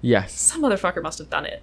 [0.00, 0.32] Yes.
[0.40, 1.60] Some motherfucker must have done it.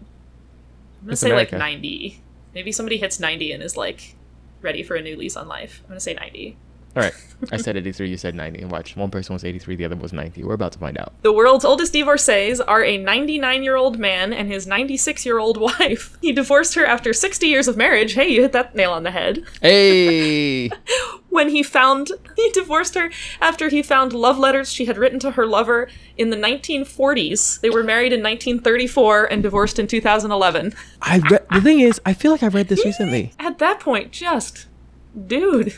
[0.99, 1.55] I'm gonna It's say America.
[1.55, 2.21] like 90
[2.53, 4.15] Maybe somebody hits 90 and is like
[4.61, 5.81] ready for a new lease on life.
[5.85, 6.57] I'm gonna say 90.
[6.95, 7.13] All right.
[7.51, 8.61] I said 83, you said 90.
[8.63, 10.43] And watch, one person was 83, the other was 90.
[10.43, 11.13] We're about to find out.
[11.21, 15.57] The world's oldest divorcees are a 99 year old man and his 96 year old
[15.61, 16.17] wife.
[16.21, 18.13] He divorced her after 60 years of marriage.
[18.15, 19.43] Hey, you hit that nail on the head.
[19.61, 20.69] Hey!
[21.29, 23.11] When he found, he divorced her
[23.41, 25.87] after he found love letters she had written to her lover
[26.17, 27.59] in the 1940s.
[27.61, 30.73] They were married in 1934 and divorced in 2011.
[31.01, 33.33] I read, the thing is, I feel like I read this recently.
[33.39, 34.67] At that point, just,
[35.27, 35.75] dude,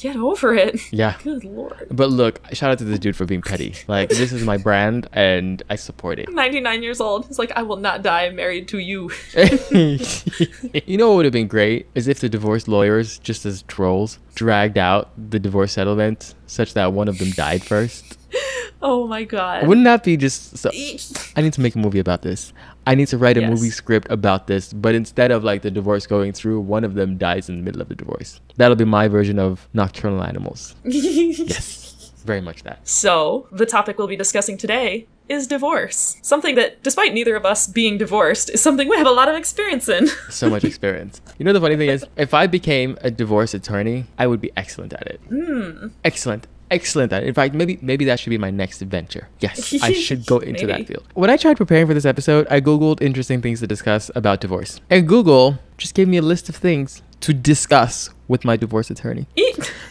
[0.00, 0.80] get over it.
[0.92, 1.16] Yeah.
[1.22, 1.86] Good lord.
[1.90, 3.74] But look, shout out to this dude for being petty.
[3.86, 6.28] Like, this is my brand and I support it.
[6.32, 7.26] 99 years old.
[7.26, 9.10] He's like, I will not die married to you.
[9.70, 14.18] you know what would have been great is if the divorce lawyers, just as trolls,
[14.34, 18.18] dragged out the divorce settlement such that one of them died first.
[18.82, 19.66] Oh my god.
[19.66, 20.70] Wouldn't that be just so?
[21.36, 22.52] I need to make a movie about this.
[22.86, 23.50] I need to write a Yes.
[23.50, 27.16] movie script about this, but instead of like the divorce going through, one of them
[27.18, 28.40] dies in the middle of the divorce.
[28.56, 30.74] That'll be my version of Nocturnal Animals.
[30.84, 32.86] Yes, very much that.
[32.86, 36.16] So, the topic we'll be discussing today is divorce.
[36.22, 39.36] Something that, despite neither of us being divorced, is something we have a lot of
[39.36, 40.08] experience in.
[40.30, 41.20] So much experience.
[41.38, 44.50] You know the funny thing is, if I became a divorce attorney, I would be
[44.56, 45.20] excellent at it.
[45.28, 45.88] Hmm.
[46.04, 46.46] Excellent.
[46.70, 47.28] Excellent at it.
[47.28, 49.28] In fact, maybe maybe that should be my next venture.
[49.40, 51.04] Yes, I should go into that field.
[51.14, 54.80] When I tried preparing for this episode, I googled interesting things to discuss about divorce,
[54.88, 59.26] and Google just gave me a list of things to discuss with my divorce attorney.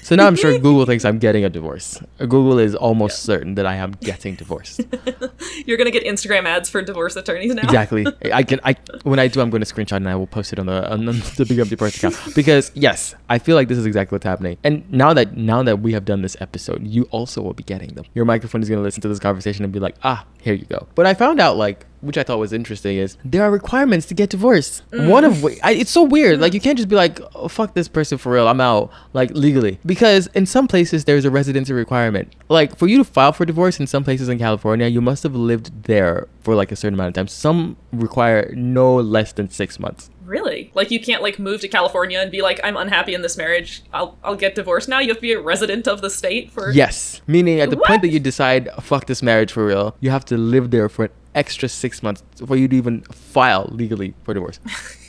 [0.02, 2.02] So now I'm sure Google thinks I'm getting a divorce.
[2.18, 4.82] Google is almost certain that I am getting divorced.
[5.68, 7.62] You're gonna get Instagram ads for divorce attorneys now.
[7.62, 8.08] exactly.
[8.34, 8.60] I can.
[8.64, 10.92] I when I do, I'm going to screenshot and I will post it on the
[10.92, 14.26] on the Big Up Divorce account because yes, I feel like this is exactly what's
[14.26, 14.58] happening.
[14.64, 17.94] And now that now that we have done this episode, you also will be getting
[17.94, 18.06] them.
[18.16, 20.66] Your microphone is going to listen to this conversation and be like, ah, here you
[20.66, 20.88] go.
[20.96, 21.86] But I found out like.
[22.02, 24.84] Which I thought was interesting is there are requirements to get divorced.
[24.94, 26.40] One of which I, it's so weird.
[26.40, 29.32] Like you can't just be like, oh, "Fuck this person for real, I'm out." Like
[29.32, 32.34] legally, because in some places there's a residency requirement.
[32.48, 35.36] Like for you to file for divorce in some places in California, you must have
[35.36, 37.28] lived there for like a certain amount of time.
[37.28, 40.10] Some require no less than six months.
[40.26, 40.72] Really?
[40.76, 43.82] Like you can't like move to California and be like, I'm unhappy in this marriage.
[43.92, 45.00] I'll I'll get divorced now.
[45.00, 48.04] You have to be a resident of the state for Yes, meaning at the point
[48.04, 51.12] that you decide, "Fuck this marriage for real," you have to live there for an
[51.34, 54.60] extra six months for you to even file legally for divorce.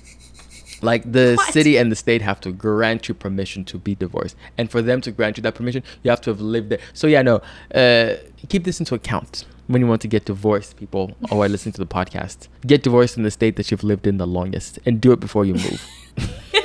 [0.83, 1.53] Like the What?
[1.53, 5.01] city and the state have to grant you permission to be divorced, and for them
[5.03, 6.79] to grant you that permission, you have to have lived there.
[6.95, 7.43] So yeah, no,
[7.75, 8.14] uh,
[8.49, 11.79] keep this into account when you want to get divorced, people who are listening to
[11.79, 12.49] the podcast.
[12.66, 15.45] Get divorced in the state that you've lived in the longest, and do it before
[15.45, 15.87] you move.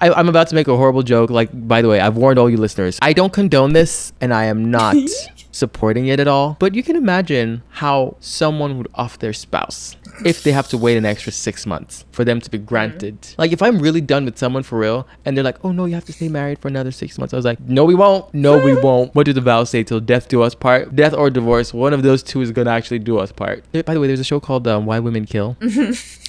[0.00, 1.30] I, I'm about to make a horrible joke.
[1.30, 2.98] Like, by the way, I've warned all you listeners.
[3.02, 4.96] I don't condone this, and I am not
[5.52, 6.56] supporting it at all.
[6.58, 10.96] But you can imagine how someone would off their spouse if they have to wait
[10.96, 12.66] an extra six months for them to be mm-hmm.
[12.66, 13.18] granted.
[13.38, 15.94] Like, if I'm really done with someone for real, and they're like, "Oh no, you
[15.94, 18.32] have to stay married for another six months," I was like, "No, we won't.
[18.34, 19.14] No, we won't.
[19.14, 19.82] What do the vows say?
[19.82, 20.94] Till death do us part.
[20.94, 21.74] Death or divorce.
[21.74, 24.20] One of those two is gonna actually do us part." Eh, by the way, there's
[24.20, 25.56] a show called um, "Why Women Kill."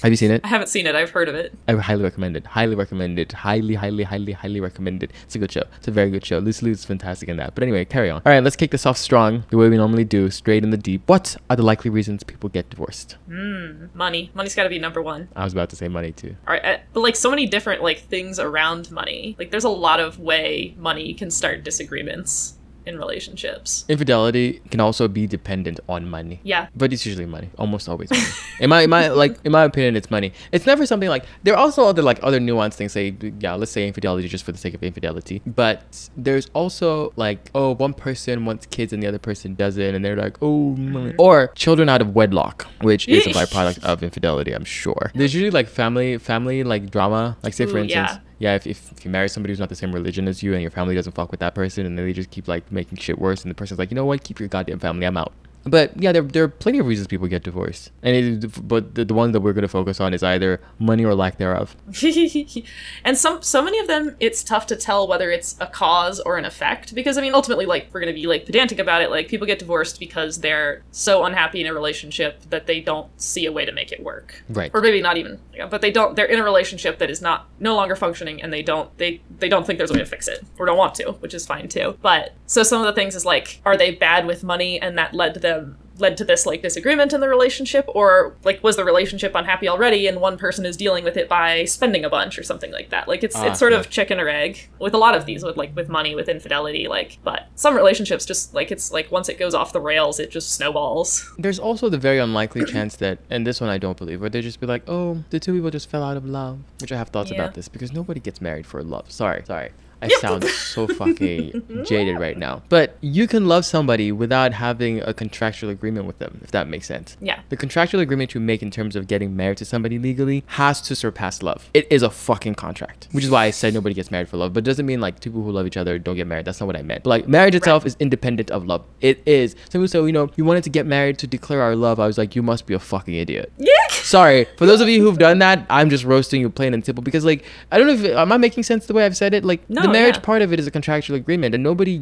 [0.02, 0.42] Have you seen it?
[0.44, 0.94] I haven't seen it.
[0.94, 1.54] I've heard of it.
[1.68, 2.46] I highly recommend it.
[2.46, 3.32] Highly recommend it.
[3.32, 5.10] Highly, highly, highly, highly recommend it.
[5.24, 5.62] It's a good show.
[5.78, 6.38] It's a very good show.
[6.38, 7.54] Lucy Liu is fantastic in that.
[7.54, 8.22] But anyway, carry on.
[8.26, 10.76] All right, let's kick this off strong, the way we normally do, straight in the
[10.76, 11.02] deep.
[11.06, 13.16] What are the likely reasons people get divorced?
[13.26, 13.75] Hmm.
[13.94, 14.30] Money.
[14.34, 15.28] Money's got to be number one.
[15.34, 16.36] I was about to say money too.
[16.46, 19.36] All right, uh, but like so many different like things around money.
[19.38, 23.84] Like there's a lot of way money can start disagreements in relationships.
[23.88, 26.40] Infidelity can also be dependent on money.
[26.44, 26.68] Yeah.
[26.74, 27.50] But it's usually money.
[27.58, 28.22] Almost always money.
[28.60, 30.32] in my, in my like in my opinion, it's money.
[30.52, 32.92] It's never something like there are also other like other nuanced things.
[32.92, 35.42] Say yeah, let's say infidelity just for the sake of infidelity.
[35.46, 40.04] But there's also like oh one person wants kids and the other person doesn't, and
[40.04, 41.14] they're like oh money.
[41.18, 44.52] or children out of wedlock, which is a byproduct of infidelity.
[44.52, 45.10] I'm sure.
[45.14, 47.36] There's usually like family family like drama.
[47.42, 48.10] Like say for Ooh, instance.
[48.12, 48.18] yeah.
[48.38, 50.60] Yeah, if, if, if you marry somebody who's not the same religion as you and
[50.60, 53.18] your family doesn't fuck with that person and then they just keep like making shit
[53.18, 55.32] worse and the person's like, you know what, keep your goddamn family, I'm out.
[55.66, 57.90] But yeah, there, there are plenty of reasons people get divorced.
[58.02, 61.04] And it, but the, the one that we're going to focus on is either money
[61.04, 61.76] or lack thereof.
[63.04, 66.36] and some so many of them it's tough to tell whether it's a cause or
[66.36, 69.10] an effect because I mean ultimately like we're going to be like pedantic about it
[69.10, 73.46] like people get divorced because they're so unhappy in a relationship that they don't see
[73.46, 74.42] a way to make it work.
[74.48, 74.70] Right.
[74.72, 77.74] Or maybe not even but they don't they're in a relationship that is not no
[77.74, 80.44] longer functioning and they don't they they don't think there's a way to fix it
[80.58, 81.96] or don't want to, which is fine too.
[82.02, 85.14] But so some of the things is like are they bad with money and that
[85.14, 85.55] led to them
[85.98, 90.06] led to this like disagreement in the relationship or like was the relationship unhappy already
[90.06, 93.08] and one person is dealing with it by spending a bunch or something like that
[93.08, 93.78] like it's Ah, it's sort yeah.
[93.78, 96.86] of chicken or egg with a lot of these with like with money with infidelity
[96.86, 100.30] like but some relationships just like it's like once it goes off the rails it
[100.30, 104.20] just snowballs There's also the very unlikely chance that, and this one I don't believe,
[104.20, 106.58] where they just be like, oh, the two people just fell out of love.
[106.80, 107.36] Which I have thoughts Yeah.
[107.40, 109.10] about this because nobody gets married for love.
[109.10, 109.70] Sorry, sorry.
[110.02, 112.62] I sound so fucking jaded right now.
[112.68, 116.86] But you can love somebody without having a contractual agreement with them, if that makes
[116.86, 117.16] sense.
[117.20, 120.80] yeah The contractual agreement you make in terms of getting married to somebody legally has
[120.82, 121.70] to surpass love.
[121.74, 124.52] It is a fucking contract, which is why I said nobody gets married for love.
[124.52, 126.44] But it doesn't mean like two people who love each other don't get married.
[126.44, 127.04] That's not what I meant.
[127.04, 128.84] But like marriage itself is independent of love.
[129.00, 129.52] It is.
[129.70, 131.98] Some people say, you know, you wanted to get married to declare our love.
[132.00, 133.52] I was like, you must be a fucking idiot.
[133.58, 133.72] yeah
[134.06, 135.66] Sorry for those of you who've done that.
[135.68, 138.36] I'm just roasting you plain and simple because like I don't know if am I
[138.36, 139.44] making sense the way I've said it.
[139.44, 140.22] Like the marriage yeah.
[140.22, 141.98] part of it is a contractual agreement, and nobody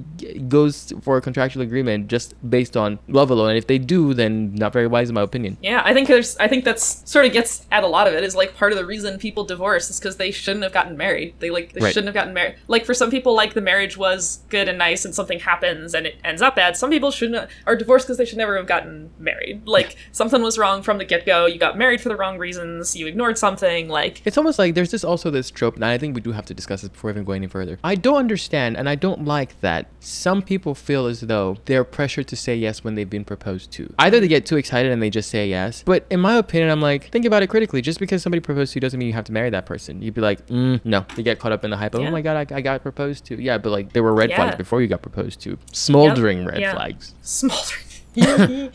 [0.49, 3.51] goes for a contractual agreement just based on love alone.
[3.51, 5.57] And if they do, then not very wise in my opinion.
[5.63, 6.37] Yeah, I think there's.
[6.37, 8.23] I think that's sort of gets at a lot of it.
[8.23, 11.35] Is like part of the reason people divorce is because they shouldn't have gotten married.
[11.39, 11.93] They like they Right.
[11.93, 12.57] shouldn't have gotten married.
[12.69, 16.07] Like for some people, like the marriage was good and nice, and something happens and
[16.07, 16.77] it ends up bad.
[16.77, 19.67] Some people shouldn't are divorced because they should never have gotten married.
[19.67, 21.47] Like something was wrong from the get go.
[21.47, 22.95] You got married for the wrong reasons.
[22.97, 23.89] You ignored something.
[23.89, 26.47] Like It's almost like there's this also this trope, and I think we do have
[26.47, 27.79] to discuss this before even going any further.
[27.85, 32.29] I don't understand, and I don't like that some people feel as though they're pressured
[32.29, 33.93] to say yes when they've been proposed to.
[33.99, 36.81] Either they get too excited and they just say yes, but in my opinion, I'm
[36.81, 37.81] like, think about it critically.
[37.83, 40.03] Just because somebody proposed to you doesn't mean you have to marry that person.
[40.03, 41.05] You'd be like, mm, no.
[41.17, 42.09] You get caught up in the hype of, Yeah.
[42.09, 43.41] oh my god, I, I got proposed to.
[43.41, 44.37] Yeah, but like there were red Yeah.
[44.37, 45.59] flags before you got proposed to.
[45.73, 46.75] Smoldering red yeah.
[46.75, 47.15] flags.
[47.23, 47.85] smoldering.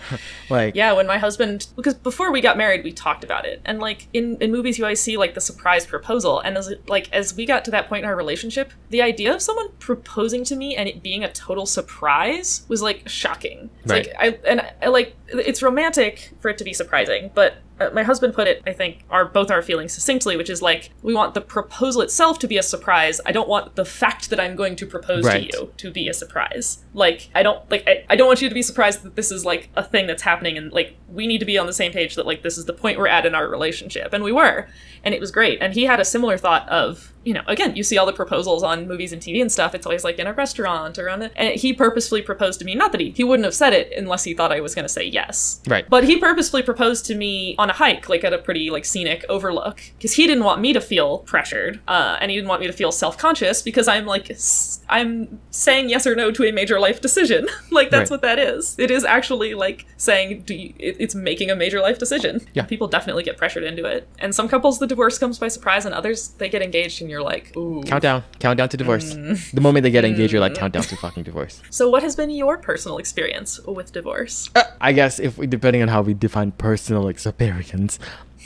[0.49, 3.80] Like, Yeah, when my husband because before we got married, we talked about it, and
[3.80, 7.36] like in in movies, you always see like the surprise proposal, and as like as
[7.36, 10.75] we got to that point in our relationship, the idea of someone proposing to me
[10.75, 13.69] and it being a total surprise was like shocking.
[13.84, 14.08] It's Right.
[14.08, 17.58] Like I and I like it's romantic for it to be surprising, but.
[17.80, 20.89] Uh, my husband put it, I think, are both our feelings succinctly, which is like
[21.02, 23.22] we want the proposal itself to be a surprise.
[23.26, 25.50] I don't want the fact that I'm going to propose Right.
[25.52, 26.80] to you to be a surprise.
[26.94, 29.46] Like I don't like I, I don't want you to be surprised that this is
[29.46, 32.15] like a thing that's happening and like we need to be on the same page
[32.15, 34.13] that like this is the point we're at in our relationship.
[34.13, 34.68] And we were.
[35.04, 35.60] And it was great.
[35.62, 38.63] And he had a similar thought of, you know, again, you see all the proposals
[38.63, 39.75] on movies and TV and stuff.
[39.75, 42.75] It's always like in a restaurant or on a and he purposefully proposed to me.
[42.75, 45.03] Not that he he wouldn't have said it unless he thought I was gonna say
[45.03, 45.62] yes.
[45.67, 45.88] Right.
[45.89, 49.25] But he purposefully proposed to me on a hike, like at a pretty like scenic
[49.27, 52.67] overlook, because he didn't want me to feel pressured, uh, and he didn't want me
[52.67, 56.51] to feel self conscious because I'm like s- I'm saying yes or no to a
[56.51, 57.47] major life decision.
[57.71, 58.15] like that's Right.
[58.15, 58.75] what that is.
[58.79, 62.39] It is actually like saying do you, it, it's making a major life decision.
[62.53, 62.63] Yeah.
[62.63, 65.93] People definitely get pressured into it, and some couples the divorce comes by surprise, and
[65.93, 67.84] others they get engaged, and you're like, ooh.
[67.84, 69.13] countdown, countdown to divorce.
[69.13, 69.52] Mm.
[69.52, 71.62] The moment they get engaged, you're like, countdown to fucking divorce.
[71.69, 74.50] So what has been your personal experience with divorce?
[74.82, 78.00] I guess if we, depending on how we define personal experience,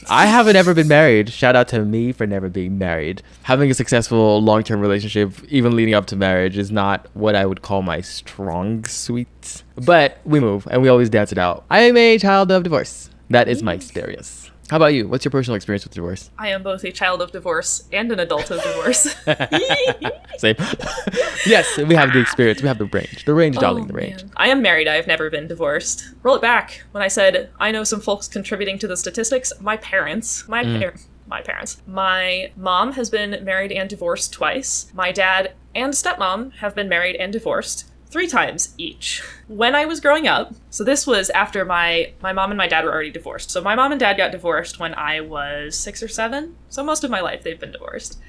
[0.10, 1.30] I haven't ever been married.
[1.30, 3.22] Shout out to me for never being married.
[3.44, 7.62] Having a successful long-term relationship, even leading up to marriage, is not what I would
[7.62, 9.64] call my strong suite.
[9.76, 11.64] But we move and we always dance it out.
[11.70, 13.10] I am a child of divorce.
[13.30, 14.43] That is my experience.
[14.70, 15.08] How about you?
[15.08, 16.32] What's your personal experience with divorce?
[16.40, 19.14] I am both a child of divorce and an adult of divorce.
[20.38, 20.56] Same.
[21.46, 22.62] yes, we have the experience.
[22.62, 23.26] We have the range.
[23.26, 24.24] The range, darling, Oh, the range.
[24.24, 24.32] man.
[24.38, 24.88] I am married.
[24.88, 26.06] I have never been divorced.
[26.24, 26.84] Roll it back.
[26.92, 30.82] When I said I know some folks contributing to the statistics, my parents, my Mm.
[30.82, 30.94] par-
[31.28, 34.92] my parents, my mom has been married and divorced twice.
[34.94, 39.24] My dad and stepmom have been married and divorced three times each.
[39.48, 42.86] When I was growing up, so this was after my my mom and my dad
[42.86, 43.50] were already divorced.
[43.50, 46.56] So my mom and dad got divorced when I was 6 or 7.
[46.70, 48.20] So most of my life they've been divorced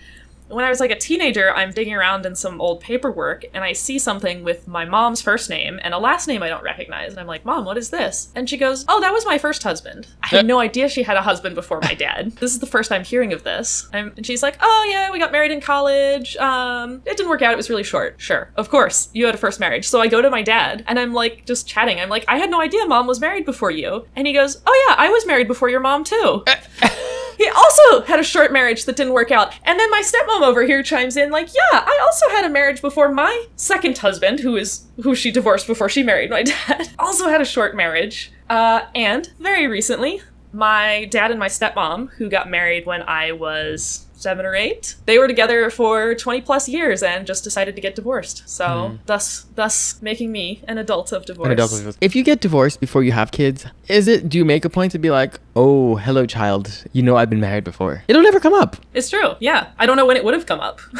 [0.48, 3.72] when I was like a teenager, I'm digging around in some old paperwork and I
[3.72, 7.12] see something with my mom's first name and a last name I don't recognize.
[7.12, 8.30] And I'm like, Mom, what is this?
[8.34, 10.06] And she goes, Oh, that was my first husband.
[10.22, 12.32] I had no idea she had a husband before my dad.
[12.32, 13.88] This is the first I'm hearing of this.
[13.92, 16.36] I'm, and she's like, Oh, yeah, we got married in college.
[16.36, 17.52] Um, it didn't work out.
[17.52, 18.16] It was really short.
[18.18, 18.50] Sure.
[18.56, 19.08] Of course.
[19.12, 19.88] You had a first marriage.
[19.88, 22.00] So I go to my dad and I'm like, just chatting.
[22.00, 24.06] I'm like, I had no idea mom was married before you.
[24.14, 26.44] And he goes, Oh, yeah, I was married before your mom, too.
[27.36, 29.54] He also had a short marriage that didn't work out.
[29.64, 32.80] And then my stepmom over here chimes in like, "Yeah, I also had a marriage
[32.80, 37.28] before my second husband, who is who she divorced before she married my dad, also
[37.28, 38.32] had a short marriage.
[38.48, 40.20] Uh, and very recently,
[40.52, 44.96] my dad and my stepmom, who got married when I was seven or eight.
[45.08, 48.36] They were together for 20 plus years and just decided to get divorced.
[48.58, 48.96] So, hmm.
[49.06, 51.46] thus, thus making me an adult of divorce.
[51.46, 54.28] An adult- If you get divorced before you have kids, is it?
[54.30, 56.64] Do you make a point to be like, "Oh, hello, child.
[56.96, 58.76] You know I've been married before." It'll never come up.
[58.98, 59.30] It's true.
[59.40, 59.60] Yeah.
[59.78, 60.80] I don't know when it would have come up.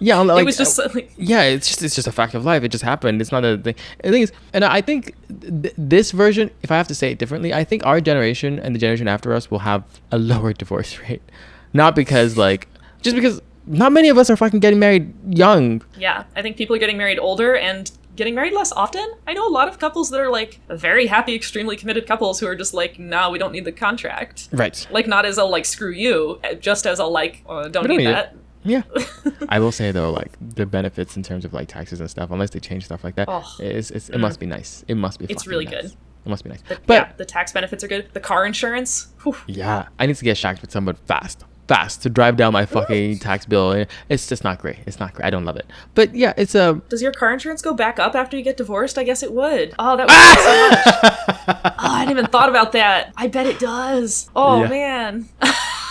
[0.00, 2.44] Yeah, like, it was just uh, like, yeah, it's just it's just a fact of
[2.44, 2.62] life.
[2.64, 3.20] It just happened.
[3.20, 3.74] It's not a thing.
[4.02, 5.14] The thing is, and I think
[5.62, 8.74] th- this version, if I have to say it differently, I think our generation and
[8.74, 11.22] the generation after us will have a lower divorce rate,
[11.72, 12.68] not because like
[13.02, 15.82] just because not many of us are fucking getting married young.
[15.98, 19.06] yeah, I think people are getting married older and getting married less often.
[19.26, 22.46] I know a lot of couples that are like very happy, extremely committed couples who
[22.46, 24.48] are just like, no, we don't need the contract.
[24.52, 24.86] Right.
[24.90, 27.88] Like, not as a like, screw you, uh, just as a like, uh, don't, don't
[27.88, 28.12] need, need it.
[28.12, 28.36] that.
[28.62, 28.82] Yeah.
[29.48, 32.50] I will say though, like the benefits in terms of like taxes and stuff, unless
[32.50, 33.44] they change stuff like that, Oh.
[33.58, 34.84] it's, it's, it must be nice.
[34.88, 35.26] It must be.
[35.26, 35.74] It's really nice.
[35.82, 35.84] good.
[36.26, 36.62] It must be nice.
[36.68, 38.10] But, But yeah, the tax benefits are good.
[38.12, 42.10] The car insurance, whew, Yeah, I need to get shacked with someone fast, fast to
[42.10, 43.86] drive down my fucking tax bill.
[44.08, 44.78] It's just not great.
[44.86, 45.24] It's not great.
[45.26, 45.66] I don't love it.
[45.94, 46.82] But yeah, it's a.
[46.88, 48.98] does your car insurance go back up after you get divorced?
[48.98, 49.72] I guess it would.
[49.78, 50.16] Oh, that would
[51.06, 51.74] so much.
[51.78, 53.12] Oh, I hadn't even thought about that.
[53.16, 54.28] I bet it does.
[54.34, 54.68] Oh Yeah.
[54.68, 55.28] man.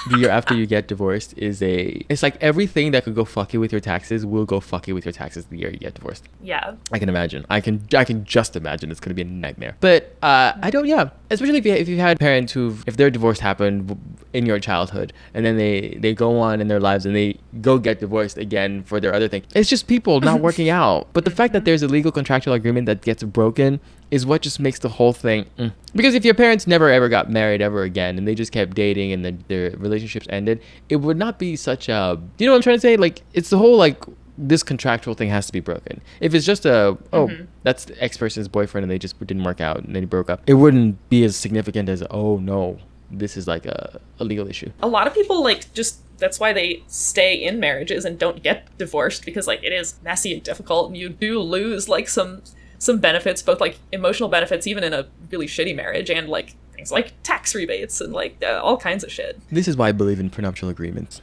[0.10, 2.06] the year after you get divorced is a.
[2.10, 4.96] It's like everything that could go fuck you with your taxes will go fuck you
[4.96, 6.28] with your taxes the year you get divorced.
[6.42, 6.76] yeah.
[6.92, 7.46] I can imagine.
[7.50, 7.82] I can.
[7.96, 9.76] I can just imagine it's gonna be a nightmare.
[9.80, 10.86] But uh, I don't.
[10.86, 13.98] Yeah, especially if you if you've had parents who, if their divorce happened
[14.34, 17.78] in your childhood, and then they they go on in their lives and they go
[17.78, 19.44] get divorced again for their other thing.
[19.56, 21.08] It's just people not working out.
[21.14, 23.80] But the fact that there's a legal contractual agreement that gets broken
[24.12, 25.46] is what just makes the whole thing.
[25.58, 25.72] mm.
[25.94, 29.12] Because if your parents never ever got married ever again and they just kept dating
[29.12, 32.20] and then their relationships ended, it would not be such a.
[32.38, 32.98] Do you know what I'm trying to say?
[32.98, 34.04] Like it's the whole like
[34.38, 36.02] this contractual thing has to be broken.
[36.22, 37.30] If it's just a oh
[37.64, 40.30] that's the X person's boyfriend and they just didn't work out and then he broke
[40.30, 42.80] up, it wouldn't be as significant as oh no,
[43.12, 44.72] this is like a, a legal issue.
[44.82, 48.66] a lot of people like just that's why they stay in marriages and don't get
[48.78, 52.42] divorced because like it is messy and difficult and you do lose like some
[52.80, 56.92] some benefits both like emotional benefits even in a really shitty marriage and like things
[56.92, 60.20] like tax rebates and like uh, all kinds of shit This is why I believe
[60.20, 61.22] in prenuptial agreements.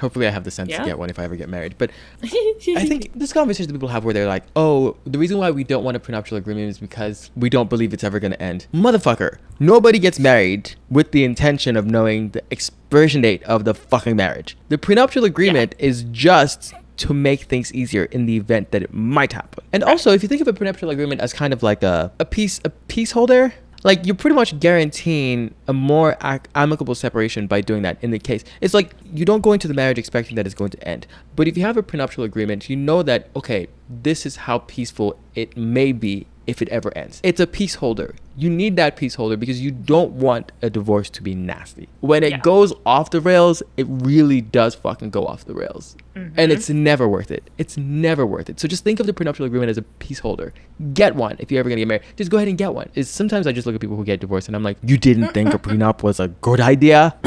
[0.00, 0.78] Hopefully, I have the sense Yeah.
[0.80, 1.74] to get one if I ever get married.
[1.78, 1.90] But
[2.22, 5.64] I think this conversation that people have where they're like, oh, the reason why we
[5.64, 8.66] don't want a prenuptial agreement is because we don't believe it's ever going to end.
[8.72, 14.14] Motherfucker, nobody gets married with the intention of knowing the expiration date of the fucking
[14.16, 14.56] marriage.
[14.68, 19.32] The prenuptial agreement is just to make things easier in the event that it might
[19.32, 19.64] happen.
[19.72, 22.24] And also, if you think of a prenuptial agreement as kind of like a, a
[22.24, 23.52] piece a peace holder,
[23.84, 28.18] like you're pretty much guaranteeing a more ac- amicable separation by doing that in the
[28.18, 28.44] case.
[28.60, 31.06] It's like you don't go into the marriage expecting that it's going to end.
[31.36, 35.18] But if you have a prenuptial agreement you know that okay this is how peaceful
[35.34, 37.20] it may be if it ever ends.
[37.22, 41.08] It's a peace holder you need that peace holder because you don't want a divorce
[41.10, 41.88] to be nasty.
[42.00, 42.38] When it Yeah.
[42.38, 45.96] goes off the rails it really does fucking go off the rails.
[46.14, 46.82] And it's mm-hmm.
[46.82, 47.50] never worth it.
[47.58, 48.58] It's never worth it.
[48.58, 50.54] So just think of the prenuptial agreement as a peace holder.
[50.94, 52.02] Get one if you're ever gonna get married.
[52.16, 52.88] Just go ahead and get one.
[52.94, 55.28] It's sometimes i just look at people who get divorced and i'm like you didn't
[55.28, 57.14] think a prenup was a good idea?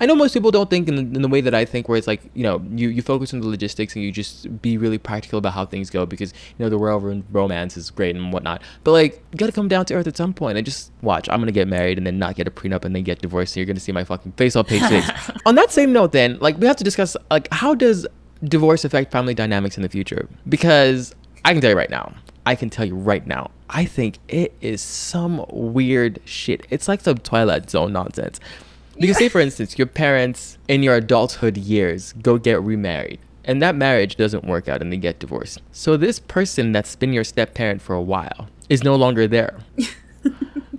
[0.00, 2.06] I know most people don't think in, in the way that I think, where it's
[2.06, 5.38] like you know you, you focus on the logistics and you just be really practical
[5.38, 8.62] about how things go because you know the world of romance is great and whatnot.
[8.82, 11.28] But like you gotta come down to earth at some point and just watch.
[11.28, 13.54] I'm gonna get married and then not get a prenup and then get divorced.
[13.54, 15.08] And you're gonna see my fucking face on page six.
[15.46, 18.06] on that same note, then like we have to discuss like how does
[18.44, 20.28] divorce affect family dynamics in the future?
[20.48, 21.14] Because
[21.44, 22.14] I can tell you right now.
[22.46, 23.50] I can tell you right now.
[23.68, 26.66] I think it is some weird shit.
[26.70, 28.40] It's like some Twilight Zone nonsense.
[28.98, 33.18] Because say for instance, your parents in your adulthood years go get remarried.
[33.44, 35.60] And that marriage doesn't work out and they get divorced.
[35.72, 39.58] So this person that's been your step parent for a while is no longer there.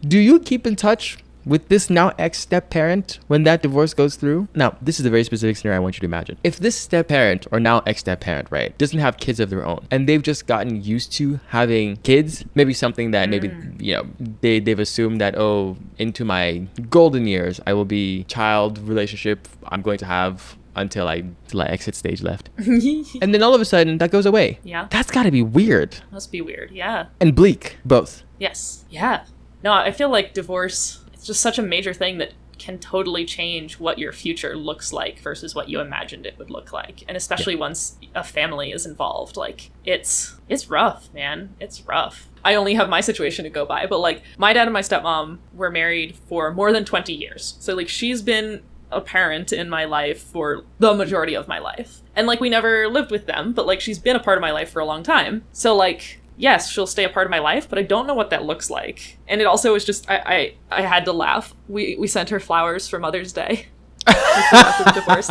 [0.07, 4.15] Do you keep in touch with this now ex step parent when that divorce goes
[4.15, 4.47] through?
[4.55, 6.37] Now, this is a very specific scenario I want you to imagine.
[6.43, 9.65] If this step parent or now ex step parent, right, doesn't have kids of their
[9.65, 13.81] own and they've just gotten used to having kids, maybe something that maybe, mm.
[13.81, 14.07] you know,
[14.41, 19.81] they, they've assumed that, oh, into my golden years, I will be child relationship I'm
[19.81, 22.49] going to have until I, till I exit stage left.
[23.21, 24.59] And then all of a sudden, that goes away.
[24.63, 24.87] Yeah.
[24.89, 28.23] That's gotta be weird must be weird yeah and bleak, both.
[28.39, 28.85] Yes.
[28.89, 29.25] Yeah.
[29.63, 33.79] No, I feel like divorce it's just such a major thing that can totally change
[33.79, 37.03] what your future looks like versus what you imagined it would look like.
[37.07, 39.35] And especially once a family is involved.
[39.35, 41.55] Like it's it's rough, man.
[41.59, 42.29] It's rough.
[42.43, 45.39] I only have my situation to go by, but like my dad and my stepmom
[45.53, 47.55] were married for more than 20 years.
[47.59, 52.01] So like she's been a parent in my life for the majority of my life.
[52.15, 54.51] And like we never lived with them, but like she's been a part of my
[54.51, 55.43] life for a long time.
[55.51, 58.31] So like yes, she'll stay a part of my life, but I don't know what
[58.31, 59.17] that looks like.
[59.27, 61.53] And it also was just I I, I had to laugh.
[61.67, 63.67] We we sent her flowers for Mother's Day.
[64.07, 65.29] after the divorce.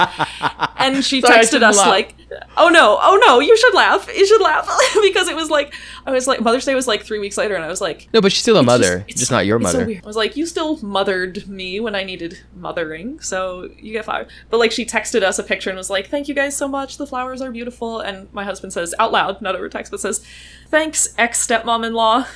[0.79, 1.87] And she Sorry, texted us laugh.
[1.89, 2.15] like,
[2.57, 4.09] "Oh no, oh no, you should laugh.
[4.15, 4.67] You should laugh."
[5.03, 5.75] because it was like
[6.07, 8.21] I was like Mother's Day was like 3 weeks later and I was like, No,
[8.21, 9.93] but she's still a it's mother, just- just, not your it's so mother.
[10.03, 14.31] I was like, you still mothered me when I needed mothering, so you get flowers.
[14.51, 16.97] But like, she texted us a picture and was like, "Thank you guys so much.
[16.99, 20.25] The flowers are beautiful." And my husband says out loud, not over text, but says,
[20.69, 22.27] "Thanks, ex stepmom-in-law."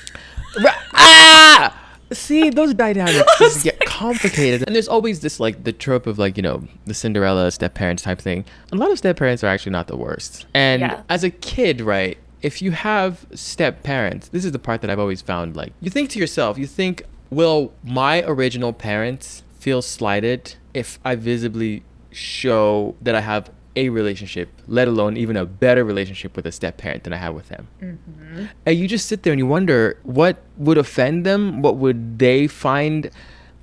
[0.93, 1.81] Ah!
[2.13, 4.65] See, those dynamics just get complicated.
[4.67, 8.03] And there's always this like the trope of like, you know, the Cinderella step parents
[8.03, 8.45] type thing.
[8.73, 10.47] A lot of step parents are actually not the worst.
[10.55, 11.03] And Yeah.
[11.09, 14.99] as a kid, right, if you have step parents, this is the part that I've
[14.99, 20.55] always found like you think to yourself, you think, will my original parents feel slighted
[20.75, 26.37] if I visibly show that I have a relationship, let alone even a better relationship
[26.37, 27.67] with a step parent than I have with them?
[27.83, 28.45] Mm-hmm.
[28.67, 32.47] and you just sit there and you wonder what would offend them what would they
[32.47, 33.11] find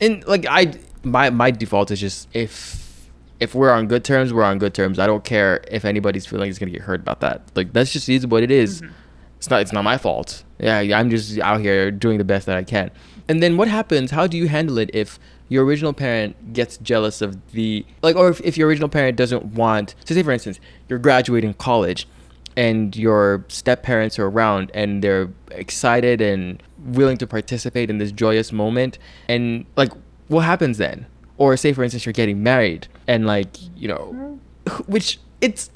[0.02, 0.74] and like i
[1.04, 4.99] my my default is just if if we're on good terms we're on good terms.
[4.99, 7.41] I don't care if anybody's feeling is going to get hurt about that.
[7.56, 8.82] Like that's just is what it is.
[8.82, 8.93] Mm-hmm.
[9.38, 10.43] it's not it's not my fault.
[10.60, 12.91] Yeah yeah, i'm just out here doing the best that i can.
[13.28, 14.12] And then what happens?
[14.12, 18.30] How do you handle it if your original parent gets jealous of the like or
[18.30, 22.08] if, if your original parent doesn't want so say for instance you're graduating college
[22.56, 28.11] and your step parents are around and they're excited and willing to participate in this
[28.11, 28.97] joyous moment.
[29.27, 29.91] And like
[30.27, 31.05] what happens then?
[31.38, 34.91] Or say for instance you're getting married and like you know mm-hmm.
[34.91, 35.71] which it's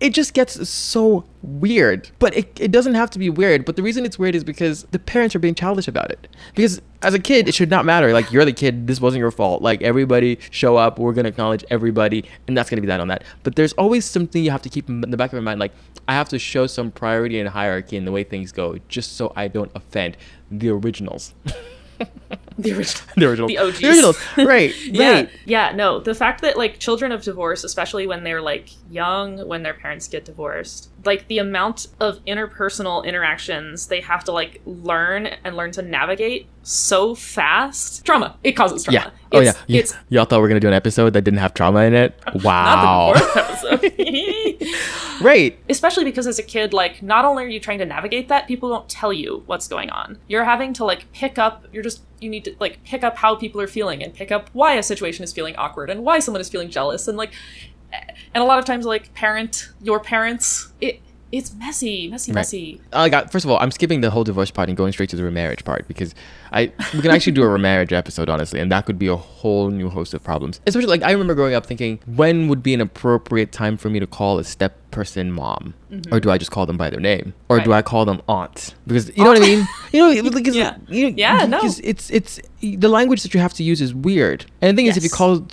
[0.00, 2.10] it just gets so weird.
[2.18, 3.64] But it, it doesn't have to be weird.
[3.64, 6.28] But the reason it's weird is because the parents are being childish about it.
[6.54, 8.12] Because as a kid it should not matter.
[8.12, 8.86] Like you're the kid.
[8.86, 9.62] This wasn't your fault.
[9.62, 10.98] Like everybody show up.
[10.98, 12.24] We're going to acknowledge everybody.
[12.46, 13.24] And that's going to be that on that.
[13.42, 15.60] But there's always something you have to keep in the back of your mind.
[15.60, 15.72] Like
[16.08, 19.32] i have to show some priority and hierarchy in the way things go just so
[19.36, 20.16] i don't offend
[20.50, 21.34] the originals
[22.60, 23.06] The original.
[23.16, 23.78] the originals The OGs.
[23.80, 26.00] the originals right Yeah, right yeah, no.
[26.00, 30.08] The fact that like children of divorce, especially when they're like young, when their parents
[30.08, 35.70] get divorced, like the amount of interpersonal interactions they have to like learn and learn
[35.70, 38.04] to navigate so fast.
[38.04, 38.36] Trauma.
[38.42, 38.98] It causes trauma.
[38.98, 39.80] yeah oh yeah, It's- yeah.
[39.80, 41.94] It's y'all thought we were going to do an episode that didn't have trauma in
[41.94, 43.14] it wow
[45.20, 45.58] not the divorce episode.
[45.58, 48.46] right especially because as a kid like not only are you trying to navigate that
[48.46, 52.02] people don't tell you what's going on you're having to like pick up you're just
[52.20, 54.82] you need to like pick up how people are feeling and pick up why a
[54.82, 57.32] situation is feeling awkward and why someone is feeling jealous and like
[57.92, 58.00] eh,
[58.34, 61.00] and a lot of times like parent your parents it
[61.30, 62.36] it's messy messy Right.
[62.36, 65.10] messy I got first of all, I'm skipping the whole divorce part and going straight
[65.10, 66.14] to the remarriage part because
[66.52, 69.68] I we can actually do a remarriage episode honestly, and that could be a whole
[69.70, 70.60] new host of problems.
[70.66, 74.00] Especially like I remember growing up thinking, when would be an appropriate time for me
[74.00, 75.74] to call a step person mom,
[76.10, 77.72] or do I just call them by their name, or do Mm-hmm.
[77.74, 78.74] I call them aunt?
[78.86, 79.66] Because you know what I mean.
[79.92, 80.76] You know, because Yeah.
[80.88, 81.60] you know, Yeah, no.
[81.62, 84.46] it's it's the language that you have to use is weird.
[84.62, 85.46] And the thing is, if you call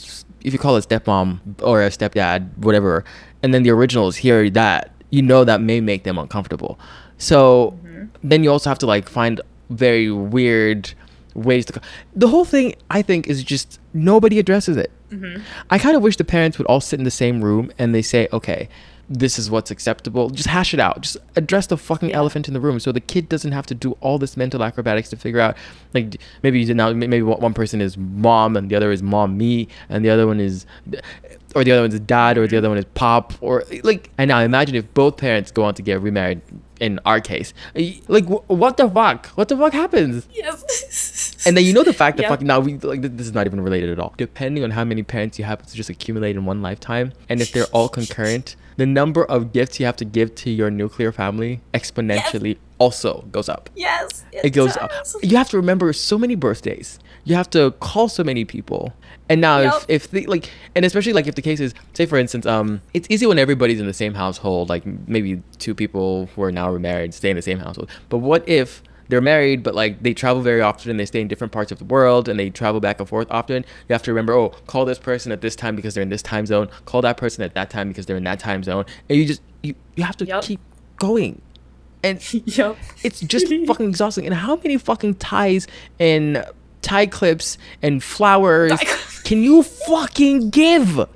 [0.45, 3.03] if you call a stepmom or a stepdad, whatever,
[3.43, 6.79] and then the originals hear that, you know that may make them uncomfortable.
[7.17, 8.05] So mm-hmm.
[8.23, 10.93] then you also have to like find very weird
[11.33, 11.73] ways to.
[11.73, 11.81] Co-
[12.15, 14.91] the whole thing, I think, is just nobody addresses it.
[15.11, 15.41] Mm-hmm.
[15.69, 18.01] I kind of wish the parents would all sit in the same room and they
[18.01, 18.69] say, okay.
[19.07, 20.29] This is what's acceptable.
[20.29, 21.01] Just hash it out.
[21.01, 23.91] Just address the fucking elephant in the room, so the kid doesn't have to do
[24.01, 25.55] all this mental acrobatics to figure out.
[25.93, 29.37] Like maybe you did now, maybe one person is mom and the other is mom
[29.37, 30.65] me, and the other one is
[31.55, 32.71] or the other one's dad, or the other mm-hmm.
[32.71, 34.09] one is pop, or like.
[34.17, 36.41] And now imagine if both parents go on to get remarried.
[36.81, 37.53] In our case,
[38.09, 39.27] like what the fuck?
[39.27, 40.27] What the fuck happens?
[40.33, 42.29] yes And then you know the fact that Yeah.
[42.29, 44.13] fucking now we like this is not even related at all.
[44.17, 47.53] Depending on how many parents you have to just accumulate in one lifetime, and if
[47.53, 51.61] they're all concurrent, the number of gifts you have to give to your nuclear family
[51.73, 54.91] exponentially also goes up yes it goes up.
[55.23, 56.99] You have to remember so many birthdays.
[57.23, 58.91] You have to call so many people.
[59.29, 59.73] And now Yep.
[59.87, 62.81] if if the like and especially like if the case is say for instance um
[62.93, 66.69] it's easy when everybody's in the same household like maybe two people who are now
[66.69, 67.89] remarried stay in the same household.
[68.09, 71.27] But what if they're married but like they travel very often and they stay in
[71.27, 74.11] different parts of the world and they travel back and forth often you have to
[74.11, 77.01] remember oh call this person at this time because they're in this time zone call
[77.01, 79.75] that person at that time because they're in that time zone and you just you,
[79.95, 80.43] you have to Yep.
[80.43, 80.59] keep
[80.97, 81.41] going
[82.03, 84.25] and yep it's just fucking exhausting.
[84.25, 85.67] And how many fucking ties
[85.99, 86.45] and
[86.81, 88.71] tie clips and flowers
[89.23, 90.97] can you fucking give?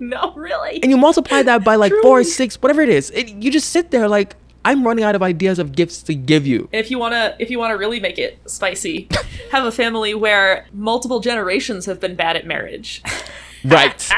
[0.00, 3.10] no really And you multiply that by like four or six, whatever it is.
[3.10, 4.34] It, you just sit there like,
[4.64, 6.68] I'm running out of ideas of gifts to give you.
[6.72, 9.08] if you want to if you want to really make it spicy
[9.52, 13.02] have a family where multiple generations have been bad at marriage
[13.64, 14.10] Right.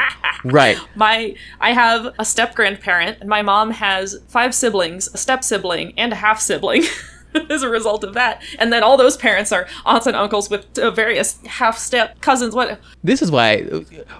[0.45, 0.77] right.
[0.95, 5.93] my i have a step grandparent and my mom has five siblings a step sibling
[5.97, 6.83] and a half sibling
[7.49, 8.43] as a result of that.
[8.59, 12.53] And then all those parents are aunts and uncles with uh, various half step cousins.
[12.53, 12.79] What?
[13.03, 13.65] This is why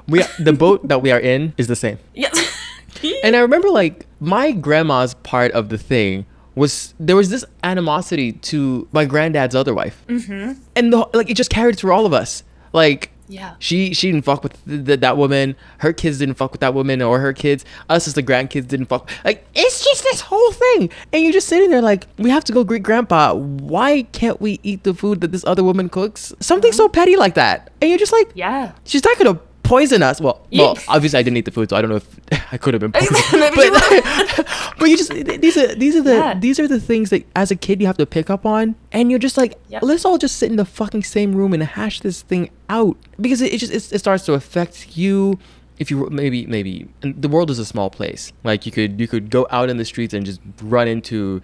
[0.08, 2.00] we the boat that we are in is the same.
[2.16, 2.58] Yes.
[3.24, 6.26] And I remember like my grandma's part of the thing
[6.56, 10.54] was there was this animosity to my granddad's other wife, mm-hmm.
[10.76, 12.44] and the, like it just carried through all of us.
[12.74, 13.56] Like Yeah.
[13.60, 15.56] she she didn't fuck with th th that woman.
[15.80, 17.66] Her kids didn't fuck with that woman or her kids.
[17.90, 19.10] Us as the grandkids didn't fuck.
[19.26, 22.54] Like it's just this whole thing, and you're just sitting there like we have to
[22.54, 23.34] go greet grandpa.
[23.34, 26.34] Why can't we eat the food that this other woman cooks?
[26.40, 28.74] Something so petty like that, and you're just like yeah.
[28.86, 29.40] she's not gonna
[29.76, 30.22] poison us.
[30.22, 32.10] Well, well, obviously I didn't eat the food, so I don't know if
[32.54, 33.56] I could have been poisoned.
[33.60, 35.12] But, but you just
[35.46, 36.34] these are these are the Yeah.
[36.46, 39.10] these are the things that as a kid you have to pick up on, and
[39.10, 39.84] you're just like, Yep.
[39.84, 43.42] let's all just sit in the fucking same room and hash this thing out because
[43.42, 45.40] it, it just it, it starts to affect you.
[45.80, 48.32] If you maybe maybe and the world is a small place.
[48.44, 51.42] Like you could you could go out in the streets and just run into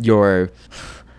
[0.00, 0.50] your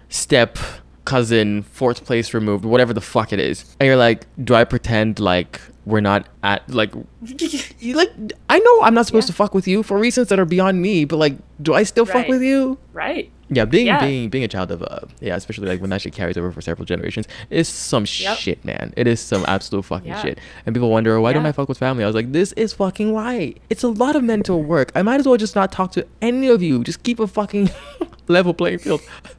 [0.10, 0.58] step
[1.06, 5.20] cousin fourth place removed whatever the fuck it is and you're like do i pretend
[5.20, 5.60] like
[5.90, 6.94] we're not at like
[8.02, 8.12] like
[8.50, 9.34] i know i'm not supposed Yeah.
[9.34, 12.06] to fuck with you for reasons that are beyond me but like do i still
[12.06, 13.30] fuck with you right.
[13.50, 14.00] yeah being Yeah.
[14.00, 16.62] being being a child of uh yeah especially like when that shit carries over for
[16.62, 18.38] several generations is some Yep.
[18.38, 20.22] shit man it is some absolute fucking Yeah.
[20.22, 22.74] shit and people wonder why don't i fuck with family i was like this is
[22.74, 25.92] fucking why it's a lot of mental work i might as well just not talk
[25.94, 27.70] to any of you just keep a fucking
[28.28, 29.02] level playing field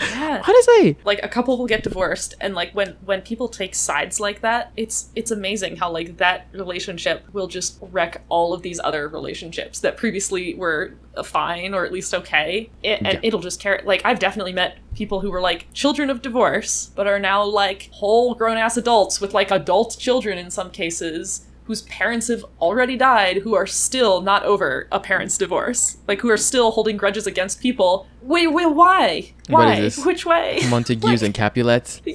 [0.00, 0.42] Yeah.
[0.42, 3.48] how do I say like a couple will get divorced and like when when people
[3.48, 8.52] take sides like that it's it's amazing how like that relationship will just wreck all
[8.52, 13.14] of these other relationships that previously were uh, fine or at least okay it, and
[13.14, 13.20] Yeah.
[13.22, 17.06] it'll just carry like i've definitely met people who were like children of divorce but
[17.06, 22.28] are now like whole grown-ass adults with like adult children in some cases whose parents
[22.28, 25.98] have already died who are still not over a parent's divorce.
[26.08, 28.06] Like who are still holding grudges against people.
[28.22, 29.32] Wait wait why?
[29.48, 29.90] Why?
[30.04, 30.60] which way?
[30.68, 32.00] Montagues and Capulets.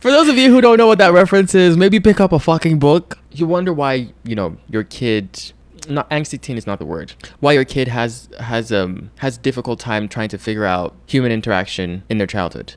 [0.00, 2.38] For those of you who don't know what that reference is, maybe pick up a
[2.38, 3.18] fucking book.
[3.32, 5.52] You wonder why, you know, your kid
[5.88, 7.12] not angsty teen is not the word.
[7.40, 12.02] Why your kid has has um has difficult time trying to figure out human interaction
[12.08, 12.74] in their childhood.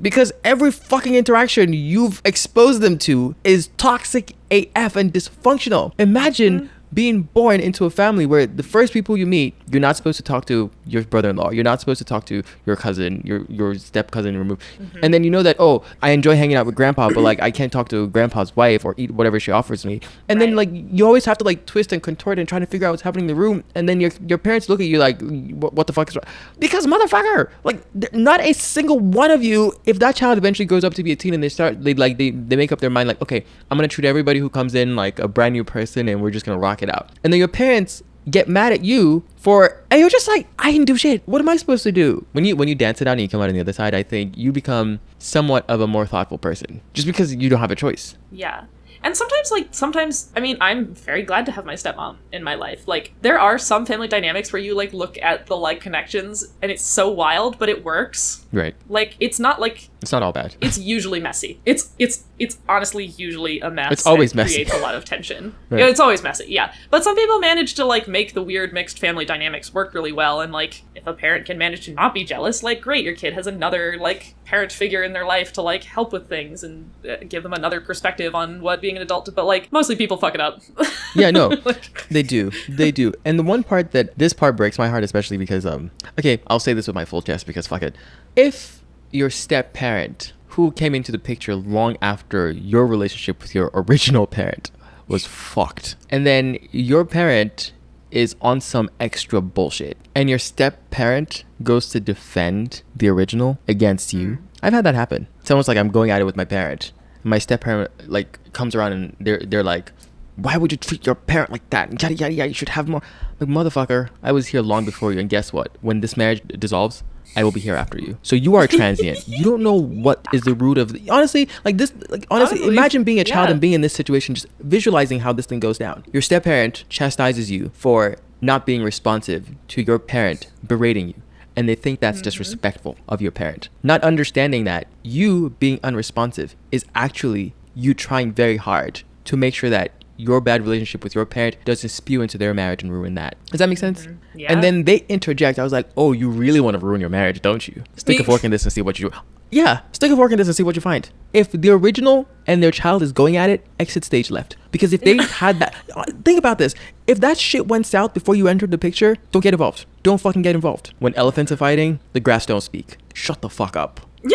[0.00, 5.92] Because every fucking interaction you've exposed them to is toxic AF and dysfunctional.
[5.98, 10.16] Imagine being born into a family where the first people you meet, you're not supposed
[10.18, 11.50] to talk to your brother-in-law.
[11.50, 14.62] You're not supposed to talk to your cousin, your your step cousin removed.
[14.78, 14.98] Mm-hmm.
[15.02, 17.50] And then you know that oh, I enjoy hanging out with grandpa, but like I
[17.50, 20.00] can't talk to grandpa's wife or eat whatever she offers me.
[20.28, 22.86] And then like you always have to like twist and contort and try to figure
[22.86, 23.64] out what's happening in the room.
[23.74, 26.24] And then your your parents look at you like, what, what the fuck is wrong?
[26.58, 27.82] Because motherfucker, like
[28.12, 29.72] not a single one of you.
[29.86, 32.18] If that child eventually grows up to be a teen and they start they like
[32.18, 34.94] they they make up their mind like, okay, I'm gonna treat everybody who comes in
[34.96, 37.10] like a brand new person and we're just gonna rock it out.
[37.22, 40.86] And then your parents get mad at you for and you're just like I didn't
[40.86, 41.22] do shit.
[41.26, 42.24] What am I supposed to do?
[42.32, 43.94] When you when you dance it out and you come out on the other side,
[43.94, 47.70] I think you become somewhat of a more thoughtful person just because you don't have
[47.70, 48.16] a choice.
[48.30, 48.64] yeah.
[49.04, 52.54] And sometimes, like, sometimes, I mean, I'm very glad to have my stepmom in my
[52.54, 52.86] life.
[52.86, 56.70] Like, there are some family dynamics where you, like, look at the, like, connections and
[56.70, 58.41] it's so wild, but it works.
[58.52, 58.74] Right.
[58.88, 60.54] Like, it's not like, It's not all bad.
[60.60, 61.58] it's usually messy.
[61.64, 63.92] It's, it's, it's honestly usually a mess.
[63.92, 64.54] It's always messy.
[64.56, 65.54] creates a lot of tension.
[65.70, 65.78] Right.
[65.80, 66.74] Yeah, it's always messy, yeah.
[66.90, 70.42] But some people manage to, like, make the weird mixed family dynamics work really well.
[70.42, 73.32] And, like, if a parent can manage to not be jealous, like, great, your kid
[73.32, 77.16] has another, like, parent figure in their life to, like, help with things and uh,
[77.26, 79.34] give them another perspective on what being an adult.
[79.34, 80.60] But, like, mostly people fuck it up.
[81.14, 81.48] Yeah, no.
[81.66, 82.50] Like- They do.
[82.70, 83.12] They do.
[83.26, 86.58] And the one part that this part breaks my heart especially because um okay, I'll
[86.58, 87.94] say this with my full chest because fuck it.
[88.42, 88.82] If
[89.12, 94.26] your step parent who came into the picture long after your relationship with your original
[94.26, 94.72] parent
[95.06, 95.94] was fucked.
[96.10, 97.72] And then your parent
[98.10, 104.12] is on some extra bullshit and your step parent goes to defend the original against
[104.12, 104.28] you.
[104.28, 104.38] Mm.
[104.60, 105.28] I've had that happen.
[105.40, 106.90] It's almost like I'm going at it with my parent.
[107.22, 109.92] My step parent like comes around and they're they're like
[110.36, 111.90] why would you treat your parent like that?
[111.90, 112.48] And yada yada yada.
[112.48, 113.02] You should have more.
[113.40, 115.76] Like motherfucker, I was here long before you, and guess what?
[115.80, 117.02] When this marriage dissolves,
[117.34, 118.18] I will be here after you.
[118.22, 119.24] So you are transient.
[119.26, 120.92] you don't know what is the root of.
[120.92, 121.92] The, honestly, like this.
[122.08, 123.52] Like honestly, Honestly, imagine being a child yeah.
[123.52, 126.04] and being in this situation, just visualizing how this thing goes down.
[126.12, 131.14] Your step parent chastises you for not being responsive to your parent berating you.
[131.54, 132.24] And they think that's mm-hmm.
[132.24, 133.68] disrespectful of your parent.
[133.82, 139.70] Not understanding that you being unresponsive is actually you trying very hard to make sure
[139.70, 139.92] that
[140.22, 143.36] your bad relationship with your parent doesn't spew into their marriage and ruin that.
[143.50, 144.06] Does that make sense?
[144.34, 144.52] Yeah.
[144.52, 145.58] And then they interject.
[145.58, 147.82] I was like, oh, you really want to ruin your marriage, don't you?
[147.96, 149.10] Stick a fork in this and see what you.
[149.10, 149.16] Do.
[149.50, 151.10] Yeah, stick a fork in this and see what you find.
[151.34, 154.56] If the original and their child is going at it, exit stage left.
[154.70, 156.74] Because if they had that, uh, think about this.
[157.06, 159.84] If that shit went south before you entered the picture, don't get involved.
[160.02, 160.94] Don't fucking get involved.
[161.00, 162.96] When elephants are fighting, the grass don't speak.
[163.12, 164.00] Shut the fuck up.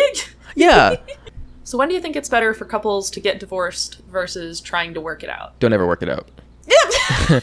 [0.54, 0.96] Yeah.
[1.68, 5.00] So when do you think it's better for couples to get divorced versus trying to
[5.02, 5.58] work it out?
[5.60, 6.30] don't ever work it out.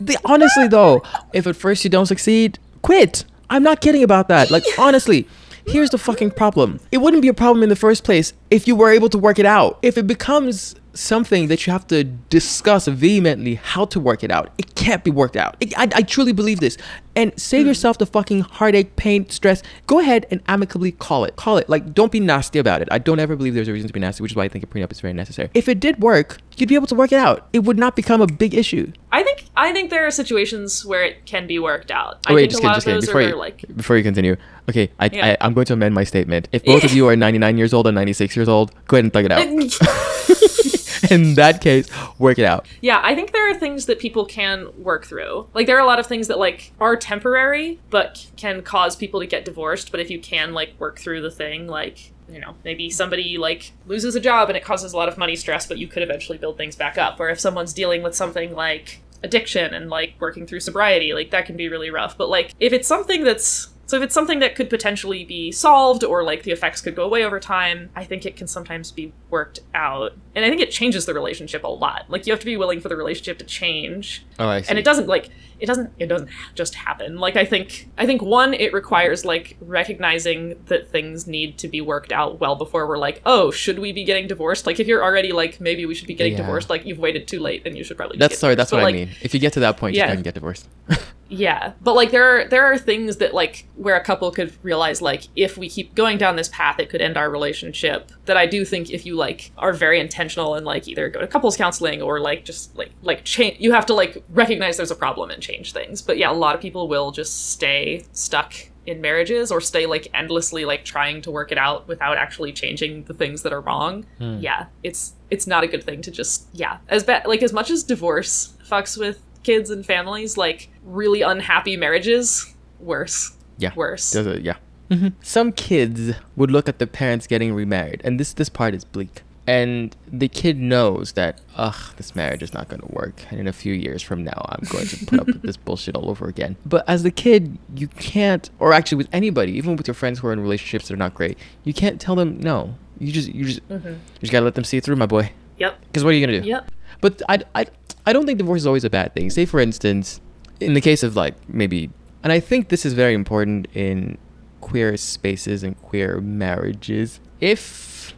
[0.00, 1.02] The- honestly though,
[1.32, 3.24] if at first you don't succeed, quit.
[3.50, 4.50] I'm not kidding about that.
[4.50, 5.26] Like honestly,
[5.66, 6.78] here's the fucking problem.
[6.92, 9.38] It wouldn't be a problem in the first place if you were able to work
[9.38, 9.78] it out.
[9.82, 14.52] If it becomes something that you have to discuss vehemently how to work it out,
[14.58, 15.56] it can't be worked out.
[15.60, 16.76] It- I, I truly believe this.
[17.16, 17.68] And save hmm.
[17.68, 19.62] yourself the fucking heartache, pain, stress.
[19.86, 21.36] Go ahead and amicably call it.
[21.36, 21.68] Call it.
[21.68, 22.88] Like, don't be nasty about it.
[22.90, 24.64] I don't ever believe there's a reason to be nasty, which is why I think
[24.64, 25.50] a prenup is very necessary.
[25.54, 27.48] If it did work, you'd be able to work it out.
[27.52, 28.92] It would not become a big issue.
[29.12, 32.18] I think I think there are situations where it can be worked out.
[32.26, 33.76] Oh, I wait, think just a kidding, lot just of those Before are you, like
[33.76, 34.36] before you continue,
[34.68, 35.26] okay, I, Yeah.
[35.26, 36.48] I, I'm going to amend my statement.
[36.52, 39.12] If both of you are 99 years old and 96 years old, go ahead and
[39.12, 39.46] thug it out.
[41.10, 41.88] In that case,
[42.18, 42.66] work it out.
[42.80, 45.48] Yeah, I think there are things that people can work through.
[45.54, 49.20] Like there are a lot of things that like are temporary but can cause people
[49.20, 52.54] to get divorced, but if you can like work through the thing like you know,
[52.64, 55.78] maybe somebody like loses a job and it causes a lot of money stress, but
[55.78, 57.20] you could eventually build things back up.
[57.20, 61.46] Or if someone's dealing with something like addiction and like working through sobriety, like that
[61.46, 62.16] can be really rough.
[62.16, 66.02] But like if it's something that's so if it's something that could potentially be solved
[66.02, 69.12] or like the effects could go away over time, I think it can sometimes be
[69.30, 70.14] worked out.
[70.34, 72.06] And I think it changes the relationship a lot.
[72.08, 74.26] Like you have to be willing for the relationship to change.
[74.40, 74.70] Oh, I see.
[74.70, 75.30] And it doesn't like
[75.60, 77.18] it doesn't it doesn't just happen.
[77.18, 81.80] Like I think I think one it requires like recognizing that things need to be
[81.80, 85.04] worked out well before we're like, "Oh, should we be getting divorced?" Like if you're
[85.04, 86.38] already like maybe we should be getting Yeah.
[86.40, 88.56] divorced, like you've waited too late and you should probably That's sorry.
[88.56, 88.84] That's divorced.
[88.86, 89.14] what But, I mean.
[89.22, 90.08] If you get to that point, Yeah.
[90.08, 90.68] you can get divorced.
[91.28, 95.00] yeah, but like there are there are things that like where a couple could realize
[95.00, 98.12] like if we keep going down this path, it could end our relationship.
[98.26, 101.26] That I do think if you like are very intentional and like either go to
[101.26, 104.96] couples counseling or like just like like change, you have to like recognize there's a
[104.96, 106.02] problem and change things.
[106.02, 108.54] But yeah, a lot of people will just stay stuck
[108.86, 113.04] in marriages or stay like endlessly like trying to work it out without actually changing
[113.04, 114.04] the things that are wrong.
[114.18, 114.38] Hmm.
[114.40, 117.70] Yeah, it's it's not a good thing to just yeah as bad like as much
[117.70, 123.72] as divorce fucks with kids and families like really unhappy marriages worse Yeah.
[123.76, 124.42] worse Does it?
[124.42, 124.56] Yeah.
[124.90, 125.08] Mm-hmm.
[125.22, 129.22] Some kids would look at the parents getting remarried, and this this part is bleak.
[129.46, 133.14] And the kid knows that, ugh, this marriage is not going to work.
[133.30, 135.94] And in a few years from now, I'm going to put up with this bullshit
[135.96, 136.56] all over again.
[136.64, 140.28] But as the kid, you can't, or actually with anybody, even with your friends who
[140.28, 142.74] are in relationships that are not great, you can't tell them no.
[142.98, 143.86] You just, you just, mm-hmm.
[143.88, 145.30] you just gotta let them see it through, my boy.
[145.58, 146.48] yep Because what are you gonna do?
[146.48, 146.70] yep
[147.04, 147.66] But I, I,
[148.06, 149.28] I don't think divorce is always a bad thing.
[149.28, 150.22] Say, for instance,
[150.58, 151.90] in the case of like maybe,
[152.22, 154.16] and I think this is very important in
[154.62, 157.20] queer spaces and queer marriages.
[157.40, 158.14] If,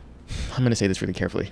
[0.52, 1.50] I'm going to say this really carefully,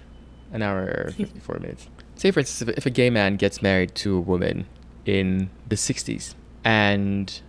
[0.52, 1.88] an hour, 54 minutes.
[2.14, 4.68] Say, for instance, if, if a gay man gets married to a woman
[5.04, 7.42] in the 60s and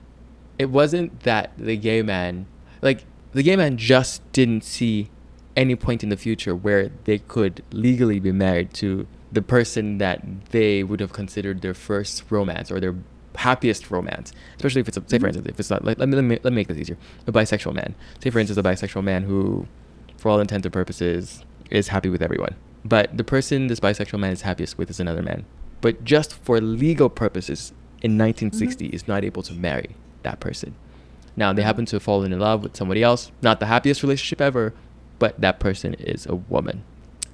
[0.58, 2.48] it wasn't that the gay man,
[2.82, 5.12] like, the gay man just didn't see
[5.56, 9.06] any point in the future where they could legally be married to
[9.36, 12.96] the person that they would have considered their first romance or their
[13.36, 15.28] happiest romance, especially if it's a, say for mm-hmm.
[15.28, 16.98] instance if it's not like let me, let me let me make this easier.
[17.28, 17.96] A bisexual man.
[18.24, 19.68] Say for instance a bisexual man who
[20.18, 22.56] for all intents and purposes is happy with everyone
[22.86, 25.46] but the person this bisexual man is happiest with is another man.
[25.82, 27.72] But just for legal purposes
[28.02, 28.96] in 1960 mm-hmm.
[28.96, 30.76] is not able to marry that person.
[31.36, 31.68] Now they mm-hmm.
[31.68, 34.74] happen to have fallen in love with somebody else not the happiest relationship ever
[35.18, 36.84] but that person is a woman.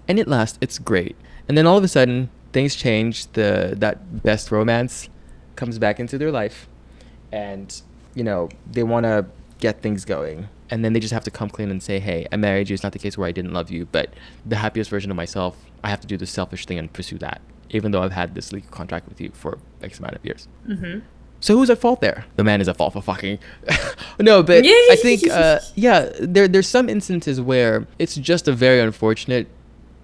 [0.08, 0.58] And it lasts.
[0.62, 1.16] It's great
[1.52, 5.10] and then all of a sudden things change the that best romance
[5.58, 6.70] comes back into their life
[7.34, 7.82] and
[8.16, 9.26] you know they want to
[9.60, 12.38] get things going and then they just have to come clean and say hey i
[12.38, 14.14] married you it's not the case where i didn't love you but
[14.46, 17.42] the happiest version of myself i have to do the selfish thing and pursue that
[17.70, 21.00] even though i've had this legal contract with you for x amount of years mm-hmm.
[21.42, 22.24] so who's at fault there?
[22.38, 23.40] The man is at fault for fucking.
[24.20, 28.80] no, but I think uh, yeah, there there's some instances where it's just a very
[28.80, 29.48] unfortunate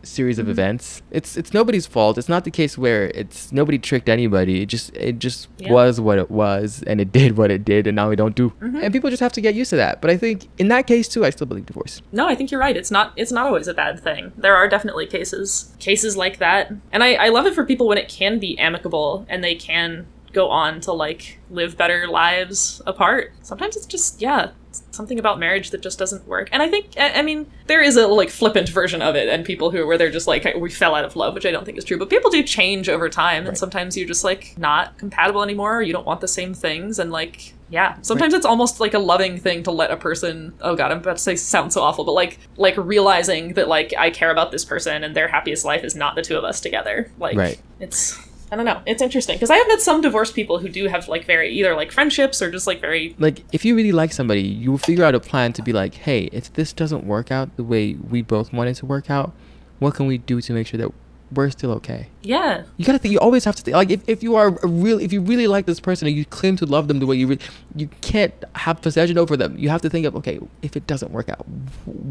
[0.04, 0.52] series of mm-hmm.
[0.52, 1.02] events.
[1.12, 2.18] It's it's nobody's fault.
[2.18, 4.62] It's not the case where it's nobody tricked anybody.
[4.62, 5.72] It just it just Yeah.
[5.72, 8.50] was what it was, and it did what it did, and now we don't do.
[8.62, 8.78] Mm-hmm.
[8.84, 10.02] And people just have to get used to that.
[10.02, 12.02] But I think in that case too, I still believe divorce.
[12.12, 14.68] no i think you're right it's not it's not always a bad thing there are
[14.68, 18.40] definitely cases cases like that and i i love it for people when it can
[18.40, 20.06] be amicable and they can
[20.38, 23.34] go on to like live better lives apart.
[23.42, 24.52] Sometimes it's just yeah,
[24.92, 26.48] something about marriage that just doesn't work.
[26.52, 29.44] And I think I, I mean there is a like flippant version of it and
[29.44, 31.78] people who where they're just like we fell out of love, which I don't think
[31.80, 35.42] is true, but people do change over time and sometimes you're just like not compatible
[35.42, 38.94] anymore or you don't want the same things and like yeah, sometimes it's almost like
[38.94, 40.54] a loving thing to let a person.
[40.62, 43.94] Oh god, I'm about to say sound so awful, but like like realizing that like
[43.98, 46.62] I care about this person and their happiest life is not the two of us
[46.62, 47.12] together.
[47.20, 47.60] Like Right.
[47.80, 48.18] it's
[48.52, 48.82] I don't know.
[48.86, 51.76] It's interesting because I have met some divorced people who do have like very either
[51.76, 55.04] like friendships or just like very like if you really like somebody you will figure
[55.04, 58.22] out a plan to be like hey if this doesn't work out the way we
[58.22, 59.34] both want it to work out
[59.80, 60.92] what can we do to make sure that
[61.32, 62.08] we're still okay?
[62.22, 62.64] Yeah.
[62.78, 65.00] You gotta think you always have to think like if, if you are a real
[65.00, 67.28] if you really like this person and you claim to love them the way you
[67.28, 67.42] really
[67.76, 69.58] you can't have possession over them.
[69.58, 71.46] You have to think of okay if it doesn't work out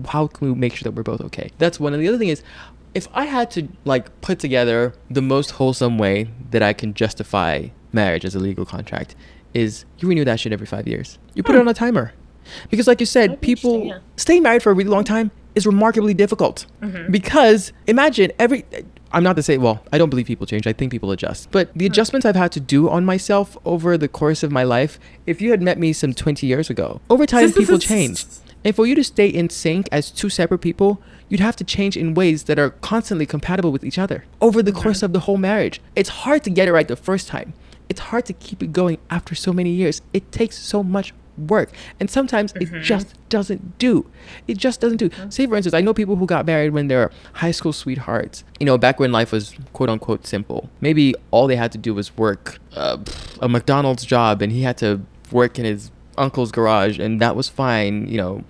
[0.08, 1.50] how can we make sure that we're both okay?
[1.58, 1.94] That's one.
[1.94, 2.42] And the other thing is
[2.96, 4.78] if i had to like put together
[5.10, 6.16] the most wholesome way
[6.52, 7.52] that i can justify
[7.92, 9.14] marriage as a legal contract
[9.54, 11.18] is you renew that shit every five years.
[11.34, 12.12] You put it on a timer.
[12.70, 13.98] Because like you said be people yeah.
[14.16, 16.66] staying married for a really long time is remarkably difficult.
[16.82, 17.10] Mm-hmm.
[17.10, 18.64] because imagine every
[19.12, 20.66] i'm not to say well i don't believe people change.
[20.66, 21.50] I think people adjust.
[21.50, 21.78] But Hmm.
[21.78, 24.92] the adjustments i've had to do on myself over the course of my life
[25.26, 28.26] if you had met me some 20 years ago over time people change
[28.66, 31.96] and for you to stay in sync as two separate people you'd have to change
[31.96, 35.38] in ways that are constantly compatible with each other over the course of the whole
[35.38, 35.80] marriage.
[35.94, 37.54] It's hard to get it right the first time.
[37.88, 40.02] It's hard to keep it going after so many years.
[40.12, 41.70] It takes so much work.
[42.00, 44.10] And sometimes it just doesn't do.
[44.48, 45.10] It just doesn't do.
[45.28, 48.42] Say for instance i know people who got married when they're high school sweethearts.
[48.58, 50.70] You know back when life was quote unquote simple.
[50.80, 52.98] Maybe all they had to do was work uh,
[53.40, 57.48] a mcdonald's job and he had to work in his uncle's garage and that was
[57.48, 58.42] fine you know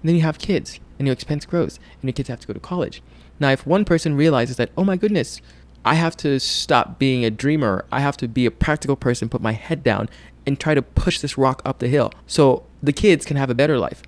[0.00, 2.52] and then you have kids and your expense grows and your kids have to go
[2.52, 3.02] to college
[3.40, 5.40] now if one person realizes that oh my goodness
[5.84, 7.84] I have to stop being a dreamer.
[7.90, 10.10] I have to be a practical person, put my head down,
[10.44, 13.54] and try to push this rock up the hill so the kids can have a
[13.54, 14.02] better life.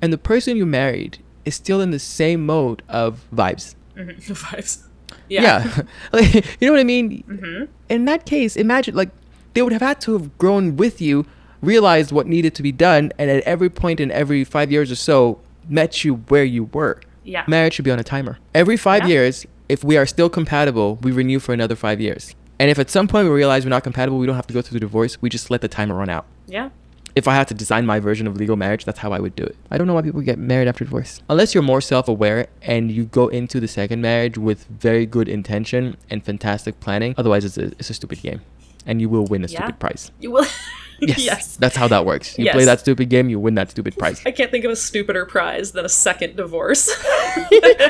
[0.00, 3.74] And the person you married is still in the same mode of vibes.
[3.96, 4.16] Mhm.
[4.18, 4.82] vibes.
[5.28, 5.42] Yeah.
[5.42, 5.82] Yeah.
[6.12, 7.22] like, you know what I mean?
[7.28, 7.68] Mhm.
[7.90, 9.10] In that case, imagine like
[9.52, 11.26] they would have had to have grown with you,
[11.62, 14.96] realized what needed to be done, and at every point in every five years or
[14.96, 15.38] so,
[15.68, 17.00] met you where you were.
[17.24, 17.44] Yeah.
[17.46, 18.38] Marriage should be on a timer.
[18.54, 19.08] Every five Yeah.
[19.14, 22.34] years, if we are still compatible, we renew for another five years.
[22.58, 24.60] And if at some point we realize we're not compatible, we don't have to go
[24.62, 25.20] through the divorce.
[25.22, 26.26] We just let the timer run out.
[26.46, 26.70] Yeah.
[27.16, 29.42] If I had to design my version of legal marriage, that's how I would do
[29.44, 29.56] it.
[29.70, 31.20] I don't know why people get married after divorce.
[31.28, 35.28] Unless you're more self aware and you go into the second marriage with very good
[35.28, 37.14] intention and fantastic planning.
[37.18, 38.40] Otherwise, it's a, it's a stupid game.
[38.86, 39.58] And you will win a Yeah.
[39.60, 40.10] stupid prize.
[40.20, 40.46] You will.
[41.10, 41.18] Yes.
[41.24, 41.56] yes.
[41.56, 42.38] That's how that works.
[42.38, 44.20] You play that stupid game, you win that stupid prize.
[44.26, 46.88] I can't think of a stupider prize than a second divorce.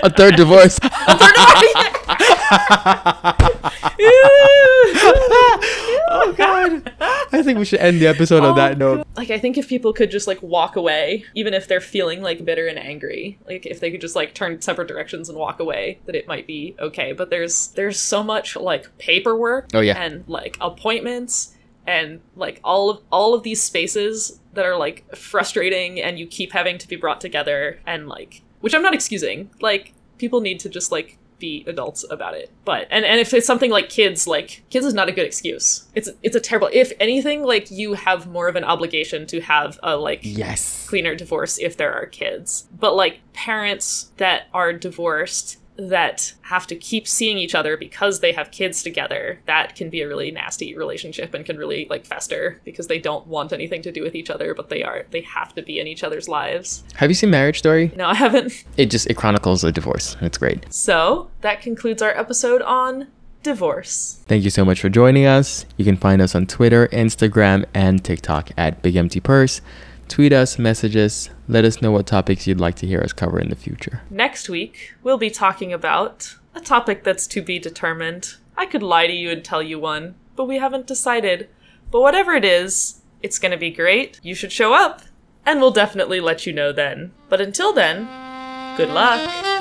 [0.03, 0.79] a third divorce.
[0.83, 1.91] a third divorce.
[6.13, 6.93] oh god.
[7.33, 9.07] I think we should end the episode on Oh, that note.
[9.17, 12.45] like I think if people could just like walk away, even if they're feeling like
[12.45, 15.99] bitter and angry, like if they could just like turn separate directions and walk away,
[16.07, 17.13] that it might be okay.
[17.13, 20.01] But there's there's so much like paperwork Oh, yeah.
[20.01, 21.55] and like appointments
[21.91, 26.53] and like all of all of these spaces that are like frustrating and you keep
[26.53, 29.51] having to be brought together and like which I'm not excusing.
[29.61, 32.51] Like people need to just like be adults about it.
[32.65, 35.89] But and and if it's something like kids, like kids is not a good excuse.
[35.95, 36.69] It's it's a terrible.
[36.73, 40.87] If anything, like you have more of an obligation to have a like Yes.
[40.89, 42.69] cleaner divorce if there are kids.
[42.79, 45.57] But like parents that are divorced
[45.89, 50.03] that have to keep seeing each other because they have kids together, that can be
[50.03, 53.93] a really nasty relationship and can really like fester because they don't want anything to
[53.93, 56.85] do with each other, but they are they have to be in each other's lives.
[56.97, 57.93] Have you seen Marriage Story?
[57.97, 58.65] No, I haven't.
[58.77, 60.15] It just it chronicles a divorce.
[60.15, 60.73] And it's great.
[60.73, 63.09] So that concludes our episode on
[63.43, 64.23] divorce.
[64.27, 65.65] Thank you so much for joining us.
[65.77, 69.61] You can find us on Twitter, Instagram, and TikTok at Big Empty Purse.
[70.11, 73.39] Tweet us, message us, let us know what topics you'd like to hear us cover
[73.39, 74.03] in the future.
[74.11, 78.35] Next week, we'll be talking about a topic that's to be determined.
[78.57, 81.49] I could lie to you and tell you one, but we haven't decided.
[81.93, 84.19] But whatever it is, it's gonna be great.
[84.21, 85.03] You should show up,
[85.47, 87.13] and we'll definitely let you know then.
[87.29, 88.09] But until then,
[88.77, 89.60] good luck.